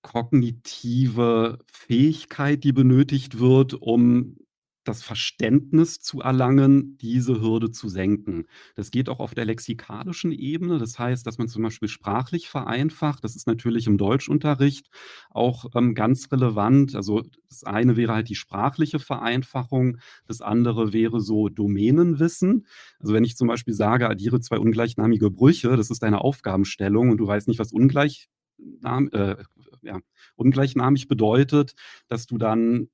kognitive 0.06 1.60
Fähigkeit, 1.72 2.64
die 2.64 2.74
benötigt 2.74 3.40
wird, 3.40 3.76
um 3.76 4.36
das 4.84 5.04
Verständnis 5.04 6.00
zu 6.00 6.22
erlangen, 6.22 6.98
diese 7.00 7.40
Hürde 7.42 7.72
zu 7.72 7.88
senken. 7.90 8.46
Das 8.76 8.92
geht 8.92 9.10
auch 9.10 9.20
auf 9.20 9.36
der 9.36 9.46
lexikalischen 9.46 10.32
Ebene. 10.32 10.80
Das 10.80 10.98
heißt, 10.98 11.26
dass 11.28 11.38
man 11.38 11.48
zum 11.48 11.64
Beispiel 11.64 11.88
sprachlich 11.88 12.50
vereinfacht. 12.50 13.24
Das 13.24 13.36
ist 13.36 13.48
natürlich 13.48 13.88
im 13.88 13.98
Deutschunterricht 13.98 14.90
auch, 15.30 15.66
ähm, 15.76 15.94
ganz 15.96 16.32
relevant. 16.32 16.96
Also, 16.96 17.24
das 17.50 17.64
eine 17.64 17.98
wäre 17.98 18.14
halt 18.14 18.30
die 18.30 18.36
sprachliche 18.36 19.00
Vereinfachung, 19.00 19.98
das 20.28 20.42
andere 20.42 20.94
wäre 20.94 21.20
so 21.22 21.50
Domänenwissen. 21.50 22.66
Also, 23.00 23.14
wenn 23.14 23.24
ich 23.24 23.36
zum 23.38 23.48
Beispiel 23.48 23.74
sage: 23.74 24.10
„Addiere 24.10 24.40
2 24.42 24.58
ungleichnamige 24.60 25.30
Brüche“, 25.32 25.76
das 25.78 25.90
ist 25.92 26.04
deine 26.04 26.22
Aufgabenstellung 26.22 27.10
und 27.10 27.18
du 27.18 27.28
weißt 27.28 27.48
nicht, 27.48 27.60
was 27.60 27.72
ungleichnam 27.74 29.10
äh, 29.12 29.36
ja, 29.82 30.00
ungleichnamig 30.36 31.08
bedeutet, 31.08 31.74
dass 32.08 32.26
du 32.28 32.38
dann 32.38 32.90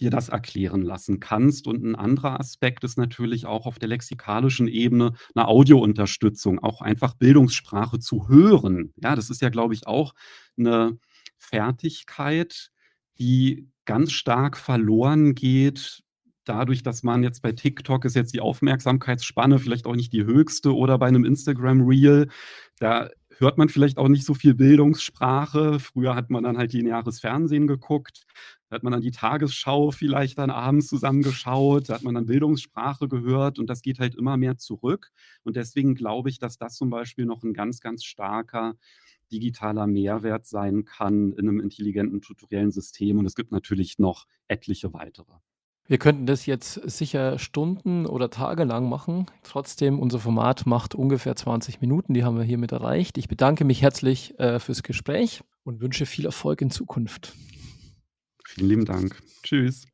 dir 0.00 0.10
das 0.10 0.28
erklären 0.28 0.82
lassen 0.82 1.20
kannst. 1.20 1.66
Und 1.66 1.84
ein 1.84 1.94
anderer 1.94 2.40
Aspekt 2.40 2.84
ist 2.84 2.98
natürlich 2.98 3.46
auch 3.46 3.66
auf 3.66 3.78
der 3.78 3.88
lexikalischen 3.88 4.68
Ebene 4.68 5.12
eine 5.34 5.46
Audiounterstützung, 5.46 6.58
auch 6.58 6.80
einfach 6.80 7.14
Bildungssprache 7.14 7.98
zu 7.98 8.28
hören. 8.28 8.92
Ja, 8.96 9.14
das 9.14 9.30
ist 9.30 9.42
ja, 9.42 9.50
glaube 9.50 9.74
ich, 9.74 9.86
auch 9.86 10.14
eine 10.58 10.98
Fertigkeit, 11.36 12.70
die 13.18 13.68
ganz 13.84 14.12
stark 14.12 14.56
verloren 14.56 15.34
geht 15.34 16.02
dadurch, 16.44 16.82
dass 16.82 17.02
man 17.02 17.22
jetzt 17.22 17.42
bei 17.42 17.52
TikTok 17.52 18.04
ist 18.04 18.16
jetzt 18.16 18.34
die 18.34 18.40
Aufmerksamkeitsspanne 18.40 19.58
vielleicht 19.58 19.86
auch 19.86 19.94
nicht 19.94 20.12
die 20.12 20.24
höchste 20.24 20.74
oder 20.74 20.98
bei 20.98 21.06
einem 21.06 21.24
Instagram 21.24 21.82
Reel, 21.86 22.28
da 22.78 23.08
hört 23.40 23.56
man 23.56 23.68
vielleicht 23.68 23.98
auch 23.98 24.08
nicht 24.08 24.24
so 24.24 24.34
viel 24.34 24.54
Bildungssprache. 24.54 25.80
Früher 25.80 26.14
hat 26.14 26.30
man 26.30 26.44
dann 26.44 26.58
halt 26.58 26.72
lineares 26.72 27.20
Fernsehen 27.20 27.66
geguckt, 27.66 28.26
da 28.70 28.76
hat 28.76 28.84
man 28.84 28.92
dann 28.92 29.02
die 29.02 29.10
Tagesschau 29.10 29.90
vielleicht 29.90 30.38
dann 30.38 30.50
abends 30.50 30.86
zusammengeschaut, 30.86 31.88
da 31.88 31.94
hat 31.94 32.04
man 32.04 32.14
dann 32.14 32.26
Bildungssprache 32.26 33.08
gehört 33.08 33.58
und 33.58 33.68
das 33.68 33.82
geht 33.82 33.98
halt 33.98 34.14
immer 34.14 34.36
mehr 34.36 34.58
zurück. 34.58 35.10
Und 35.42 35.56
deswegen 35.56 35.96
glaube 35.96 36.30
ich, 36.30 36.38
dass 36.38 36.56
das 36.56 36.76
zum 36.76 36.88
Beispiel 36.88 37.26
noch 37.26 37.42
ein 37.42 37.52
ganz, 37.52 37.80
ganz 37.80 38.04
starker 38.04 38.76
digitaler 39.32 39.88
Mehrwert 39.88 40.46
sein 40.46 40.84
kann 40.84 41.32
in 41.32 41.48
einem 41.48 41.60
intelligenten 41.60 42.20
tutoriellen 42.20 42.70
System. 42.70 43.18
Und 43.18 43.26
es 43.26 43.34
gibt 43.34 43.50
natürlich 43.50 43.98
noch 43.98 44.26
etliche 44.46 44.92
weitere. 44.92 45.32
Wir 45.86 45.98
könnten 45.98 46.26
das 46.26 46.46
jetzt 46.46 46.74
sicher 46.88 47.40
Stunden 47.40 48.06
oder 48.06 48.30
Tage 48.30 48.62
lang 48.62 48.88
machen. 48.88 49.26
Trotzdem, 49.42 49.98
unser 49.98 50.20
Format 50.20 50.64
macht 50.64 50.94
ungefähr 50.94 51.34
20 51.34 51.80
Minuten. 51.80 52.14
Die 52.14 52.22
haben 52.22 52.36
wir 52.36 52.44
hiermit 52.44 52.70
erreicht. 52.70 53.18
Ich 53.18 53.26
bedanke 53.26 53.64
mich 53.64 53.82
herzlich 53.82 54.38
äh, 54.38 54.60
fürs 54.60 54.84
Gespräch 54.84 55.42
und 55.64 55.80
wünsche 55.80 56.06
viel 56.06 56.26
Erfolg 56.26 56.62
in 56.62 56.70
Zukunft. 56.70 57.34
Vielen 58.54 58.68
lieben 58.68 58.84
Dank. 58.84 59.16
Tschüss. 59.44 59.86